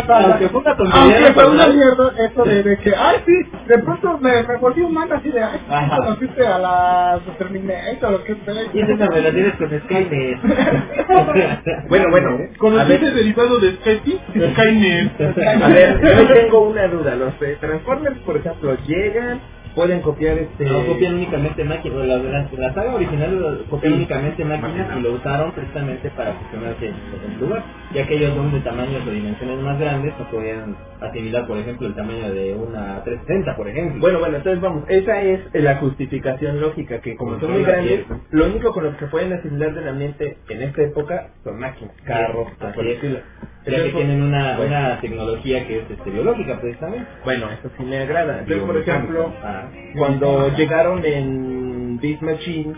no, 0.03 0.13
Aunque 0.15 0.49
fue 0.49 0.59
una 0.61 0.75
tontería 0.77 1.01
Aunque 1.03 1.23
de 1.25 1.33
fue 1.33 1.49
una 1.49 1.67
mierda 1.67 2.13
eso 2.29 2.43
de, 2.43 2.63
de 2.63 2.77
que, 2.79 2.93
ay 2.95 3.17
sí, 3.25 3.33
de 3.67 3.79
pronto 3.79 4.17
me, 4.19 4.43
me 4.43 4.57
volví 4.57 4.81
un 4.81 4.93
man 4.93 5.11
así 5.13 5.29
de, 5.29 5.43
ay, 5.43 5.59
Ajá. 5.69 5.97
conociste 5.97 6.45
a 6.47 6.59
la 6.59 7.19
Terminator 7.37 8.13
o 8.15 8.23
qué 8.23 8.35
sé. 8.35 8.53
Y 8.73 8.81
esas 8.81 9.09
relaciones 9.09 9.53
con 9.55 9.79
Skynet. 9.81 10.39
Bueno, 11.89 12.05
bueno. 12.11 12.37
¿Conociste 12.57 13.11
derivado 13.11 13.59
de 13.59 13.71
Spetty? 13.73 14.19
Skynet. 14.53 15.21
a 15.61 15.67
ver, 15.69 16.01
yo 16.01 16.33
tengo 16.33 16.59
una 16.69 16.87
duda. 16.87 17.15
Los 17.15 17.33
eh, 17.41 17.57
Transformers, 17.59 18.17
por 18.19 18.37
ejemplo, 18.37 18.75
llegan, 18.87 19.39
pueden 19.75 20.01
copiar 20.01 20.37
este... 20.37 20.65
No 20.65 20.85
copian 20.85 21.15
únicamente 21.15 21.63
máquinas. 21.63 22.05
La, 22.07 22.17
la, 22.17 22.49
la 22.51 22.73
saga 22.73 22.95
original 22.95 23.39
lo 23.39 23.65
copian 23.65 23.93
Sí. 23.93 23.97
únicamente 23.97 24.43
máquinas 24.45 24.87
y 24.97 25.01
lo 25.01 25.13
usaron 25.13 25.51
precisamente 25.53 26.09
para 26.11 26.33
funcionarse 26.33 26.87
en 26.87 26.95
el 27.33 27.39
lugar. 27.39 27.63
Ya 27.93 28.05
que 28.05 28.15
ellos 28.17 28.35
son 28.35 28.51
de 28.51 28.59
tamaños 28.59 29.01
o 29.07 29.11
dimensiones 29.11 29.59
más 29.59 29.79
grandes, 29.79 30.13
no 30.19 30.29
podían 30.29 30.75
asimilar, 30.99 31.47
por 31.47 31.57
ejemplo, 31.57 31.87
el 31.87 31.95
tamaño 31.95 32.33
de 32.33 32.53
una 32.53 33.01
360, 33.03 33.55
por 33.55 33.67
ejemplo. 33.69 34.01
Bueno, 34.01 34.19
bueno, 34.19 34.37
entonces 34.37 34.61
vamos, 34.61 34.83
esa 34.89 35.21
es 35.21 35.39
la 35.53 35.75
justificación 35.77 36.59
lógica, 36.59 36.99
que 36.99 37.15
como 37.15 37.39
son 37.39 37.53
muy 37.53 37.63
grandes, 37.63 38.05
lo 38.31 38.45
único 38.47 38.73
con 38.73 38.83
lo 38.83 38.97
que 38.97 39.05
pueden 39.07 39.31
asimilar 39.33 39.73
del 39.73 39.87
ambiente 39.87 40.37
en 40.49 40.61
esta 40.63 40.81
época 40.81 41.29
son 41.45 41.59
máquinas, 41.59 41.93
carros, 42.05 42.47
Así 42.59 42.75
por 42.75 42.85
el 42.85 42.91
es. 42.91 43.23
ya 43.65 43.83
que 43.83 43.89
tienen 43.91 44.21
una, 44.21 44.57
bueno. 44.57 44.75
una 44.77 44.99
tecnología 44.99 45.65
que 45.67 45.79
es 45.79 45.89
este, 45.89 46.09
biológica, 46.09 46.59
precisamente. 46.59 47.07
Bueno, 47.23 47.47
eso 47.51 47.69
sí 47.77 47.83
me 47.83 47.99
agrada. 47.99 48.39
Entonces, 48.39 48.63
por 48.65 48.77
ejemplo, 48.77 49.33
Ah, 49.43 49.63
cuando 49.97 50.49
llegaron 50.57 51.05
en 51.05 51.99
Beast 52.01 52.21
Machine, 52.21 52.73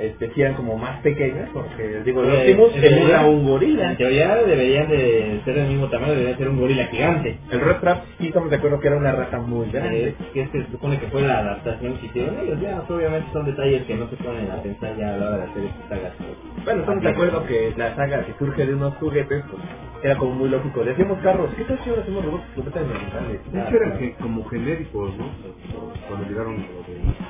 este, 0.00 0.30
sí 0.34 0.40
eran 0.42 0.54
como 0.54 0.76
más 0.78 1.00
pequeñas, 1.02 1.48
porque 1.52 2.02
digo, 2.04 2.22
el 2.24 2.30
Optimus 2.30 2.74
en 2.74 2.80
teoría- 2.80 2.98
emula 2.98 3.26
un 3.26 3.44
gorila. 3.48 3.90
En 3.90 3.96
teoría 3.98 4.34
deberían 4.36 4.88
de 4.88 5.40
ser 5.44 5.54
del 5.54 5.68
mismo 5.68 5.88
tamaño, 5.88 6.12
deberían 6.12 6.38
ser 6.38 6.48
un 6.48 6.58
gorila 6.60 6.86
gigante. 6.86 7.38
El 7.50 7.60
Red 7.60 7.76
Trap 7.76 8.04
sí 8.18 8.26
estamos 8.28 8.50
de 8.50 8.56
acuerdo 8.56 8.80
que 8.80 8.88
era 8.88 8.96
una 8.96 9.12
rata 9.12 9.38
muy 9.40 9.66
Eh, 9.66 9.70
grande. 9.72 10.14
que 10.32 10.46
se 10.48 10.66
supone 10.70 10.98
que 10.98 11.06
fue 11.08 11.22
la 11.22 11.38
adaptación 11.40 11.94
que 11.98 12.06
hicieron 12.06 12.38
ellos. 12.40 12.60
Ya, 12.60 12.80
obviamente 12.88 13.28
son 13.32 13.46
detalles 13.46 13.82
que 13.84 13.94
no 13.94 14.08
se 14.08 14.16
ponen 14.16 14.50
a 14.50 14.62
pensar 14.62 14.96
ya 14.96 15.14
a 15.14 15.16
la 15.18 15.26
hora 15.28 15.36
de 15.38 15.42
hacer 15.44 15.64
estas 15.64 15.88
sagas. 15.88 16.12
Bueno, 16.64 16.80
estamos 16.80 17.02
de 17.02 17.08
acuerdo 17.10 17.46
que 17.46 17.72
la 17.76 17.94
saga 17.96 18.24
que 18.24 18.32
surge 18.38 18.66
de 18.66 18.74
unos 18.74 18.94
juguetes, 18.94 19.42
pues, 19.50 19.62
era 20.02 20.16
como 20.16 20.34
muy 20.34 20.48
lógico. 20.48 20.82
Decíamos 20.84 21.18
carros, 21.22 21.50
¿qué 21.56 21.64
tal 21.64 21.78
si 21.84 21.90
ahora 21.90 22.02
hacemos 22.02 22.24
robots 22.24 22.44
completamente 22.54 23.02
normales? 23.04 23.40
De 23.52 23.60
hecho 23.60 23.76
eran 23.76 23.98
que- 23.98 24.12
como 24.14 24.44
genéricos, 24.48 25.10
¿no? 25.18 25.26
Cuando 26.08 26.28
llegaron 26.28 26.54
los 26.56 26.86
de- 26.86 27.29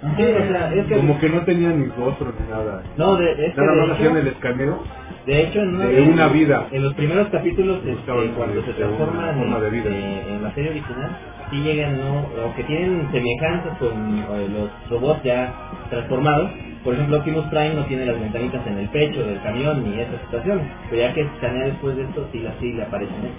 Sí, 0.00 0.22
o 0.24 0.48
sea, 0.48 0.74
es 0.74 0.86
que... 0.86 0.94
Como 0.96 1.18
que 1.18 1.28
no 1.28 1.40
tenían 1.44 1.80
ni 1.80 1.86
rostro 1.88 2.32
ni 2.40 2.50
nada. 2.50 2.82
No, 2.96 3.16
de, 3.16 3.32
es 3.32 3.54
que 3.54 3.60
Nada 3.60 3.74
más 3.86 3.96
hacían 3.96 4.16
el 4.16 4.26
escaneo. 4.28 4.82
de 5.26 5.42
hecho 5.42 5.60
en, 5.60 5.78
de 5.78 6.02
una 6.02 6.28
vida. 6.28 6.68
en 6.70 6.82
los 6.84 6.94
primeros 6.94 7.28
capítulos, 7.28 7.80
este, 7.84 8.12
cuando 8.36 8.62
se 8.64 8.72
de 8.72 8.84
una 8.84 8.96
transforman 8.96 9.38
forma 9.38 9.60
de 9.60 9.70
vida. 9.70 9.90
este, 9.90 10.32
en 10.34 10.42
la 10.42 10.54
serie 10.54 10.70
original, 10.70 11.16
sí 11.50 11.56
llegan, 11.62 11.98
¿no? 11.98 12.26
aunque 12.42 12.64
tienen 12.64 13.08
semejanzas 13.12 13.78
con 13.78 14.18
eh, 14.18 14.48
los 14.52 14.90
robots 14.90 15.22
ya 15.22 15.52
transformados. 15.90 16.50
Por 16.84 16.94
ejemplo, 16.94 17.18
Optimus 17.18 17.44
Prime 17.46 17.74
no 17.74 17.84
tiene 17.84 18.06
las 18.06 18.18
ventanitas 18.18 18.66
en 18.66 18.78
el 18.78 18.88
pecho 18.88 19.22
del 19.22 19.42
camión 19.42 19.84
ni 19.84 20.00
esa 20.00 20.18
situación. 20.24 20.62
Pero 20.88 21.02
ya 21.02 21.12
que 21.12 21.20
escanea 21.22 21.66
después 21.66 21.94
de 21.96 22.04
esto, 22.04 22.26
sí, 22.32 22.38
la, 22.40 22.54
sí 22.58 22.72
le 22.72 22.84
aparecen. 22.84 23.16
¿eh? 23.16 23.32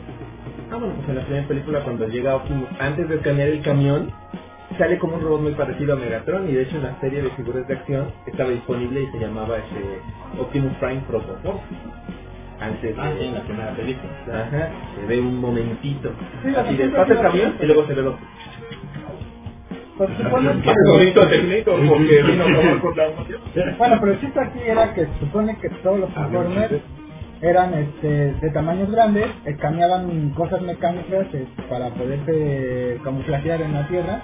Ah, 0.71 0.75
bueno, 0.77 0.93
pues 0.97 1.09
en 1.09 1.15
la 1.15 1.21
primera 1.23 1.47
película 1.47 1.79
cuando 1.83 2.07
llega 2.07 2.35
Optimus, 2.35 2.69
antes 2.79 3.09
de 3.09 3.15
escanear 3.15 3.47
el 3.49 3.61
camión, 3.63 4.11
sale 4.81 4.97
como 4.99 5.15
un 5.15 5.21
robot 5.21 5.41
muy 5.41 5.53
parecido 5.53 5.93
a 5.93 5.97
Megatron 5.97 6.49
y 6.49 6.53
de 6.53 6.63
hecho 6.63 6.77
en 6.77 6.83
la 6.83 6.99
serie 6.99 7.21
de 7.21 7.29
figuras 7.31 7.67
de 7.67 7.73
acción 7.75 8.07
estaba 8.25 8.49
disponible 8.49 9.01
y 9.03 9.07
se 9.11 9.19
llamaba 9.19 9.57
este 9.57 10.41
Optimus 10.41 10.73
Prime 10.79 11.01
Protoforce. 11.07 11.61
Antes 12.59 12.95
Ah, 12.97 13.09
de... 13.11 13.19
sí, 13.19 13.25
en 13.27 13.33
la 13.35 13.41
primera 13.41 13.71
película. 13.75 14.11
Ajá, 14.27 14.69
se 14.99 15.07
ve 15.07 15.19
un 15.21 15.39
momentito. 15.39 16.11
Sí, 16.43 16.49
Así 16.55 16.75
de 16.77 16.83
segunda 16.83 16.97
pasa 17.01 17.13
el 17.13 17.21
camión 17.21 17.55
y 17.61 17.65
luego 17.65 17.85
se 17.87 17.93
ve 17.93 18.01
los... 18.03 18.15
Pues, 19.97 20.09
se 20.17 20.23
supone 20.23 20.51
Qué 20.61 20.61
que- 20.61 20.91
bonito 20.91 21.27
técnico 21.27 21.71
porque 21.89 22.23
vino 22.23 22.43
a 22.43 22.47
acabar 22.49 22.79
con 22.81 22.97
la 22.97 23.05
emoción. 23.07 23.41
Bueno, 23.77 23.97
pero 23.99 24.11
el 24.13 24.19
chiste 24.21 24.39
aquí 24.39 24.59
era 24.65 24.93
que 24.93 25.05
se 25.05 25.19
supone 25.19 25.57
que 25.59 25.69
todos 25.83 25.99
los 25.99 26.09
Ah, 26.11 26.13
Transformers 26.29 26.69
bien, 26.71 26.81
eran 27.41 27.73
este, 27.73 28.07
de 28.33 28.49
tamaños 28.51 28.91
grandes, 28.91 29.27
escaneaban 29.45 30.29
cosas 30.31 30.61
mecánicas 30.61 31.25
este, 31.33 31.47
para 31.69 31.89
poderse 31.89 32.99
camuflajear 33.03 33.61
en 33.61 33.73
la 33.73 33.87
Tierra, 33.87 34.21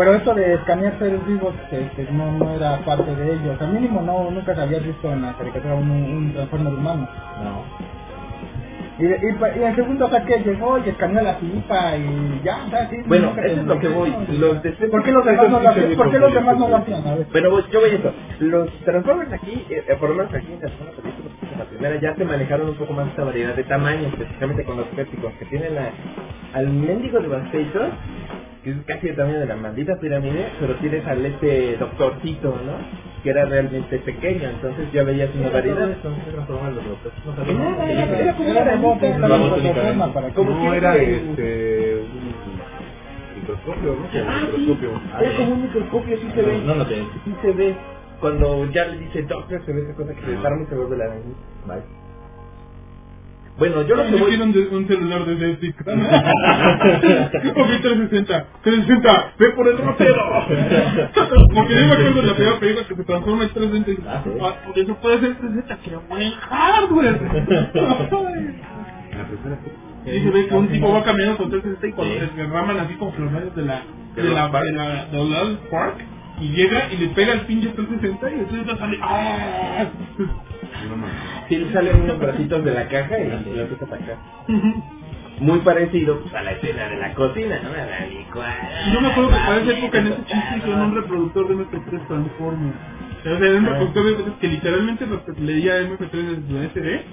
pero 0.00 0.14
eso 0.14 0.32
de 0.32 0.54
escanear 0.54 0.98
seres 0.98 1.26
vivos 1.26 1.54
este, 1.70 2.10
no, 2.10 2.32
no 2.32 2.54
era 2.54 2.78
parte 2.86 3.14
de 3.14 3.34
ellos, 3.34 3.60
al 3.60 3.74
mínimo 3.74 4.00
no 4.00 4.30
nunca 4.30 4.54
se 4.54 4.62
había 4.62 4.78
visto 4.78 5.12
en 5.12 5.20
la 5.20 5.34
caricatura 5.34 5.74
un, 5.74 5.90
un 5.90 6.32
Transformer 6.32 6.72
humano. 6.72 7.06
No. 7.44 7.64
Y, 8.98 9.04
y, 9.04 9.62
en 9.62 9.76
segundo 9.76 10.06
ataque 10.06 10.42
llegó 10.42 10.78
y 10.78 10.88
escaneó 10.88 11.20
la 11.22 11.38
pipa 11.38 11.98
y 11.98 12.40
ya, 12.42 12.88
sí, 12.88 12.96
Bueno, 13.04 13.34
eso 13.44 13.60
es 13.60 13.66
lo 13.66 13.78
que 13.78 13.88
voy. 13.88 14.14
Los 14.38 14.62
de 14.62 14.72
¿Por 14.72 15.02
qué 15.02 15.12
los 15.12 15.22
demás 15.22 15.50
no 15.50 15.60
lo 15.60 15.68
hacían? 15.68 15.94
¿Por 15.94 16.10
qué 16.10 16.18
los 16.18 16.32
demás 16.32 16.58
no 16.58 16.68
lo 16.68 16.76
hacían? 16.76 17.06
A 17.06 17.14
ver. 17.16 17.26
Pero 17.30 17.50
pues, 17.50 17.68
yo 17.70 17.80
voy 17.80 17.90
a 17.90 17.94
eso. 17.94 18.12
Los 18.38 18.70
Transformers 18.86 19.32
aquí, 19.34 19.66
eh, 19.68 19.84
eh, 19.86 19.96
por 20.00 20.08
lo 20.08 20.14
menos 20.14 20.32
aquí 20.32 20.50
en 20.50 20.62
la 20.62 20.68
segunda 20.70 20.92
película, 20.92 21.28
en 21.52 21.58
la 21.58 21.64
primera, 21.66 22.00
ya 22.00 22.14
se 22.16 22.24
manejaron 22.24 22.70
un 22.70 22.76
poco 22.76 22.94
más 22.94 23.08
esta 23.08 23.24
variedad 23.24 23.54
de 23.54 23.64
tamaños, 23.64 24.14
especialmente 24.14 24.64
con 24.64 24.78
los 24.78 24.86
escépticos, 24.88 25.34
que 25.34 25.44
tienen 25.44 25.74
la, 25.74 25.90
al 26.54 26.68
mendigo 26.68 27.20
Devastator, 27.20 27.90
que 28.62 28.70
es 28.70 28.76
casi 28.86 29.08
el 29.08 29.16
tamaño 29.16 29.40
de 29.40 29.46
la 29.46 29.56
maldita 29.56 29.98
pirámide, 29.98 30.46
pero 30.60 30.74
tienes 30.76 31.06
al 31.06 31.24
este 31.24 31.76
doctorcito, 31.78 32.50
¿no? 32.50 33.22
Que 33.22 33.30
era 33.30 33.46
realmente 33.46 33.98
pequeño, 33.98 34.50
entonces 34.50 34.92
ya 34.92 35.02
veías 35.02 35.30
una 35.34 35.50
variedad. 35.50 35.86
No 35.86 35.92
Era, 40.74 40.96
este. 40.96 42.02
microscopio, 43.36 43.96
¿no? 43.96 44.28
Ah, 44.28 44.40
microscopio. 44.42 44.90
era 45.20 45.36
como 45.36 45.52
un 45.52 45.62
microscopio, 45.62 46.16
sí 46.18 46.28
se 46.34 46.42
ve. 46.42 46.60
No. 46.64 46.84
Sí 46.84 47.34
se 47.42 47.52
ve. 47.52 47.76
Cuando 48.20 48.70
ya 48.70 48.84
le 48.84 48.98
dice 48.98 49.22
doctor, 49.22 49.64
se 49.64 49.72
ve 49.72 49.82
esa 49.82 49.94
cosa 49.94 50.14
que 50.14 50.20
se 50.20 50.30
desarma 50.32 50.62
y 50.62 50.66
se 50.66 50.74
vuelve 50.74 50.98
la... 50.98 51.06
Bye. 51.66 51.99
Bueno, 53.60 53.82
yo 53.82 53.94
lo 53.94 54.04
que 54.06 54.10
Yo 54.12 54.18
voy... 54.18 54.28
quiero 54.30 54.44
un, 54.44 54.74
un 54.76 54.88
celular 54.88 55.24
de 55.26 55.50
Epic. 55.52 55.76
o 55.86 55.94
mi 55.94 56.02
360. 57.78 58.46
360, 58.62 59.32
ve 59.38 59.50
por 59.50 59.68
el 59.68 59.78
ropero. 59.78 60.46
Porque 61.54 61.74
yo 61.74 61.86
me 61.86 61.92
acuerdo 61.92 62.20
de 62.22 62.26
la 62.26 62.34
primera 62.34 62.58
película 62.58 62.86
que 62.88 62.94
se 62.96 63.04
transforma 63.04 63.42
en 63.44 63.50
360 63.50 63.90
y 63.90 63.94
dices, 63.96 64.10
Ah, 64.10 64.22
sí. 64.24 64.30
"Ah, 64.42 64.54
por 64.66 64.78
eso 64.78 64.94
puede 64.96 65.20
ser 65.20 65.34
360, 65.36 65.76
que 65.84 65.96
buen 66.08 66.32
hardware. 66.32 67.20
Y 70.06 70.20
se 70.20 70.30
ve 70.30 70.46
que 70.48 70.54
un 70.54 70.68
tipo 70.68 70.90
va 70.92 71.02
caminando 71.04 71.36
con 71.36 71.50
360 71.50 71.86
y 71.86 71.92
cuando 71.92 72.14
se 72.14 72.26
derraman 72.42 72.80
así 72.80 72.94
como 72.94 73.12
los 73.18 73.32
de 73.54 73.62
la 73.62 73.82
de 74.16 74.24
la 74.24 74.48
de 74.48 74.72
la 74.72 75.04
de 75.04 75.24
la 75.24 75.42
Park 75.70 75.96
y 76.40 76.48
llega 76.48 76.90
y 76.90 76.96
le 76.96 77.08
pega 77.08 77.34
el 77.34 77.40
pinche 77.42 77.68
360 77.68 78.30
y 78.30 78.34
el 78.40 78.46
360 78.46 78.78
sale 78.78 78.98
¡ah! 79.02 79.84
Sí, 81.50 81.56
le 81.56 81.72
salen 81.72 82.02
unos 82.02 82.20
bracitos 82.20 82.64
de 82.64 82.72
la 82.72 82.86
caja 82.86 83.18
y 83.18 83.28
lo 83.28 83.34
empieza 83.34 83.84
a 83.84 83.88
atacar. 83.88 84.16
Muy 85.40 85.58
parecido 85.60 86.20
pues, 86.20 86.32
a 86.32 86.42
la 86.42 86.52
escena 86.52 86.88
de 86.88 86.96
la 86.96 87.12
cocina, 87.12 87.58
¿no? 87.60 87.70
A 87.70 87.86
la 87.86 88.06
licuadora. 88.06 88.70
Y 88.86 88.92
yo 88.94 89.00
me 89.00 89.08
acuerdo 89.08 89.30
que 89.30 89.36
para 89.36 89.56
esa 89.60 89.78
época 89.78 89.98
en 89.98 90.06
ese 90.06 90.24
chiste 90.26 90.56
hicieron 90.58 90.80
un 90.80 90.94
reproductor 90.94 91.48
de 91.48 91.54
MP3 91.56 92.06
Transformers. 92.06 92.76
O 93.18 93.22
sea, 93.24 93.48
era 93.48 93.58
un 93.58 93.66
reproductor 93.66 94.04
de 94.04 94.10
MP3 94.12 94.38
que 94.38 94.48
literalmente 94.48 95.06
lo 95.06 95.24
que 95.24 95.32
leía 95.40 95.80
MP3 95.80 96.10
desde 96.12 96.52
la 96.52 96.64
SD, 96.68 97.04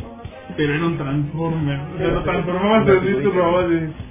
pero 0.55 0.73
era 0.75 0.85
un 0.85 0.97
Transformer. 0.99 1.79
O 1.79 1.97
sea, 1.97 2.07
lo 2.09 2.23
transformabas 2.23 2.87
en 2.87 3.23
robot 3.33 3.69
de... 3.69 4.06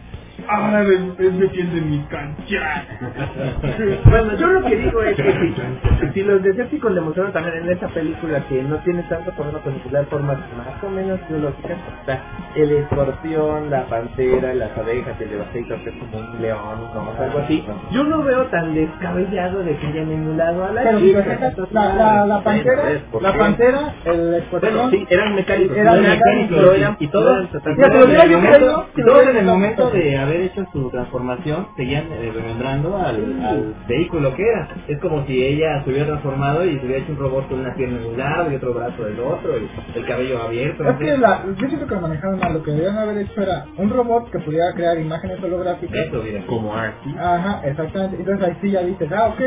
¡Ah, 0.49 0.83
es 1.19 1.33
me 1.35 1.47
de 1.49 1.81
mi 1.83 1.99
cancha! 2.05 2.85
Bueno, 4.07 4.35
yo 4.37 4.47
lo 4.49 4.63
que 4.65 4.77
digo 4.77 5.03
es 5.03 5.17
que 5.17 5.33
si, 5.33 6.09
si 6.15 6.23
los 6.23 6.43
Decepticons 6.43 6.95
demostraron 6.95 7.33
también 7.33 7.57
en 7.65 7.71
esa 7.71 7.89
película 7.89 8.41
que 8.49 8.63
no 8.63 8.77
tiene 8.79 9.03
tanto 9.05 9.31
problema 9.33 9.59
con 9.61 9.73
manipular 9.73 10.05
formas 10.07 10.39
más 10.57 10.83
o 10.85 10.89
menos 10.91 11.21
biológicas, 11.29 11.77
o 12.03 12.05
sea, 12.07 12.23
el 12.55 12.73
escorpión, 12.73 13.71
la 13.71 13.85
pantera, 13.87 14.55
las 14.55 14.77
abejas, 14.79 15.21
el 15.21 15.31
devastator 15.31 15.79
que 15.83 15.91
es 15.91 15.97
como 15.97 16.19
un 16.19 16.43
león, 16.43 16.61
¿no? 16.95 17.13
algo 17.23 17.39
así, 17.41 17.65
yo 17.91 18.05
no 18.05 18.23
veo 18.23 18.45
tan 18.47 18.75
descabellado 18.75 19.63
de 19.63 19.77
que 19.77 19.87
hayan 19.87 20.11
emulado 20.13 20.65
a 20.67 20.73
la 20.73 20.83
Pero 20.83 20.99
si 20.99 21.07
chica. 21.09 21.23
fijas, 21.23 21.73
la, 21.73 21.95
la, 21.95 22.27
la 22.27 22.43
pantera, 22.43 22.83
Bueno, 22.83 23.01
¿por 23.13 23.23
la 23.23 23.33
pantera, 23.39 23.95
el 24.05 24.17
Bueno, 24.21 24.37
escorpión, 24.37 24.91
sí, 24.91 25.07
eran 25.11 25.35
mecánicos, 25.35 25.77
Eran 25.77 26.03
mecánicos, 26.03 26.77
eran 26.77 26.97
y 27.01 27.07
todos, 27.09 27.49
pero 27.63 28.87
todos 29.05 29.29
en 29.29 29.37
el 29.37 29.45
momento, 29.47 29.91
en 29.95 30.01
de 30.01 30.17
haber 30.19 30.36
hecho 30.43 30.67
su 30.73 30.91
transformación 30.91 31.69
seguían 31.77 32.05
eh, 32.11 32.33
remembrando 32.35 32.97
al, 32.97 33.43
al 33.45 33.75
vehículo 33.89 34.35
que 34.35 34.43
era. 34.43 34.69
Es 34.89 34.99
como 35.01 35.25
si 35.27 35.43
ella 35.43 35.83
se 35.85 35.91
hubiera 35.91 36.07
transformado 36.07 36.65
y 36.65 36.79
se 36.79 36.87
hubiera 36.87 37.03
hecho 37.03 37.13
un 37.13 37.19
robot 37.19 37.49
con 37.49 37.61
una 37.61 37.75
pierna 37.75 37.99
en 37.99 38.07
un 38.07 38.19
lado 38.19 38.51
y 38.51 38.55
otro 38.57 38.75
brazo 38.75 39.05
del 39.05 39.21
otro 39.21 39.59
y 39.59 39.99
el 39.99 40.07
cabello 40.07 40.43
abierto. 40.43 40.89
Es 40.89 40.97
que 40.97 41.17
la, 41.19 41.45
yo 41.47 41.69
siento 41.69 41.87
que 41.87 41.95
lo 41.95 42.01
manejaron 42.01 42.39
mal. 42.39 42.55
Lo 42.55 42.63
que 42.63 42.71
debían 42.73 42.99
haber 42.99 43.19
hecho 43.19 43.41
era 43.41 43.67
un 43.77 43.91
robot 43.91 44.31
que 44.31 44.39
pudiera 44.41 44.73
crear 44.73 44.99
imágenes 44.99 45.43
holográficas. 45.43 45.97
Eso, 46.07 46.23
mira. 46.23 46.45
como 46.47 46.75
Archie. 46.75 47.15
Ajá, 47.19 47.61
exactamente. 47.65 48.17
Entonces 48.19 48.49
ahí 48.49 48.57
sí 48.61 48.71
ya 48.71 48.83
dices, 48.83 49.11
ah, 49.13 49.29
ok, 49.29 49.41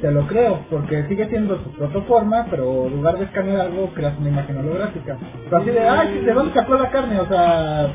te 0.00 0.10
lo 0.10 0.26
creo, 0.26 0.60
porque 0.70 1.04
sigue 1.08 1.28
siendo 1.28 1.62
su 1.62 1.70
protoforma, 1.72 2.46
pero 2.50 2.86
en 2.86 2.96
lugar 2.96 3.18
de 3.18 3.24
escanear 3.24 3.60
algo, 3.62 3.90
creas 3.94 4.18
una 4.18 4.28
imagen 4.28 4.58
holográfica. 4.58 5.16
Pero 5.44 5.56
así 5.56 5.70
de, 5.70 5.80
ay, 5.80 6.20
¿de 6.24 6.32
dónde 6.32 6.54
sacó 6.54 6.74
la 6.74 6.90
carne? 6.90 7.20
O 7.20 7.26
sea... 7.26 7.88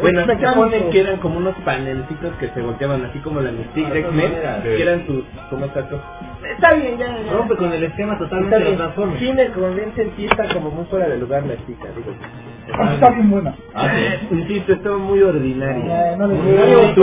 Bueno, 0.00 0.26
se 0.26 0.46
supone 0.46 0.88
que 0.90 1.00
eran 1.00 1.16
como 1.18 1.38
unos 1.38 1.54
panelcitos 1.64 2.34
que 2.34 2.48
se 2.48 2.60
volteaban 2.60 3.04
así 3.06 3.18
como 3.20 3.40
la 3.40 3.50
Mystique 3.52 3.90
Ah, 3.92 3.98
X-Men, 3.98 4.32
que 4.62 4.82
eran 4.82 5.06
sus, 5.06 5.24
como 5.50 5.66
tacos. 5.68 6.00
Está 6.54 6.74
bien, 6.74 6.98
ya, 6.98 7.06
ya. 7.24 7.32
Rompe 7.32 7.56
con 7.56 7.72
el 7.72 7.82
esquema 7.84 8.18
totalmente 8.18 8.58
de 9.36 9.48
convence 9.52 10.10
sí 10.16 10.26
está 10.26 10.48
como 10.54 10.70
muy 10.70 10.84
fuera 10.86 11.08
de 11.08 11.18
lugar 11.18 11.44
la 11.46 11.56
chica, 11.66 11.88
digo. 11.96 12.12
Ah, 12.72 12.94
Está 12.94 13.10
bien 13.10 13.30
buena. 13.30 13.54
Ah, 13.74 13.88
sí. 14.28 14.34
Insisto, 14.34 14.72
estaba 14.74 14.98
muy 14.98 15.22
ordinaria. 15.22 16.12
Eh, 16.12 16.16
no 16.18 16.26
les 16.28 16.38
Muy 16.38 16.52
digo. 16.52 16.94
tú. 16.94 17.02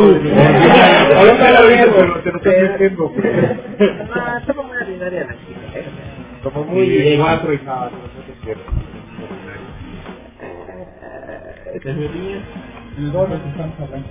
Ahorita 1.18 1.62
lo 1.62 1.68
dices, 1.70 1.88
pero 1.96 2.20
te 2.22 2.32
lo 2.32 2.38
estás 2.38 2.72
diciendo. 2.72 3.12
No, 4.14 4.38
estaba 4.38 4.64
muy 4.64 4.78
ordinaria 4.78 5.22
la 5.26 5.34
chica. 5.34 5.80
eh. 5.80 5.84
Como 6.44 6.64
muy... 6.66 6.82
Y 6.84 7.18
cuatro 7.18 7.54
y 7.54 7.58
nada, 7.64 7.90
no, 7.92 7.98
no 7.98 8.26
te 8.28 8.34
quiero. 8.44 8.60
Eh, 11.76 12.63
Todos 12.96 13.30
los 13.30 13.42
que 13.42 13.50
estamos 13.50 13.74
hablando. 13.80 14.08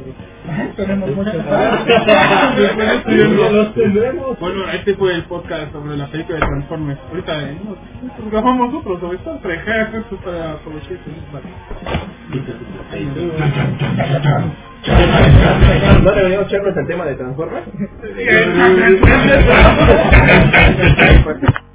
Tenemos. 3.74 4.38
Bueno, 4.40 4.64
este 4.72 4.96
fue 4.96 5.14
el 5.14 5.22
podcast 5.24 5.70
sobre 5.72 5.96
la 5.96 6.08
película 6.08 6.40
de 6.40 6.46
Transformers. 6.46 6.98
Ahorita 7.10 7.42
eh, 7.42 7.60
nos, 7.64 7.78
grabamos 8.30 8.74
otro 8.74 8.98
sobre 8.98 9.18
Star 9.18 9.38
Trek. 9.40 9.60
Esto 9.68 10.16
es 10.16 10.22
para 10.22 10.54
aprovechar 10.54 10.98
¿No 16.02 16.10
deberíamos 16.10 16.48
echarnos 16.48 16.76
el 16.76 16.86
tema 16.88 17.04
de 17.04 17.14
Transformers? 17.14 17.68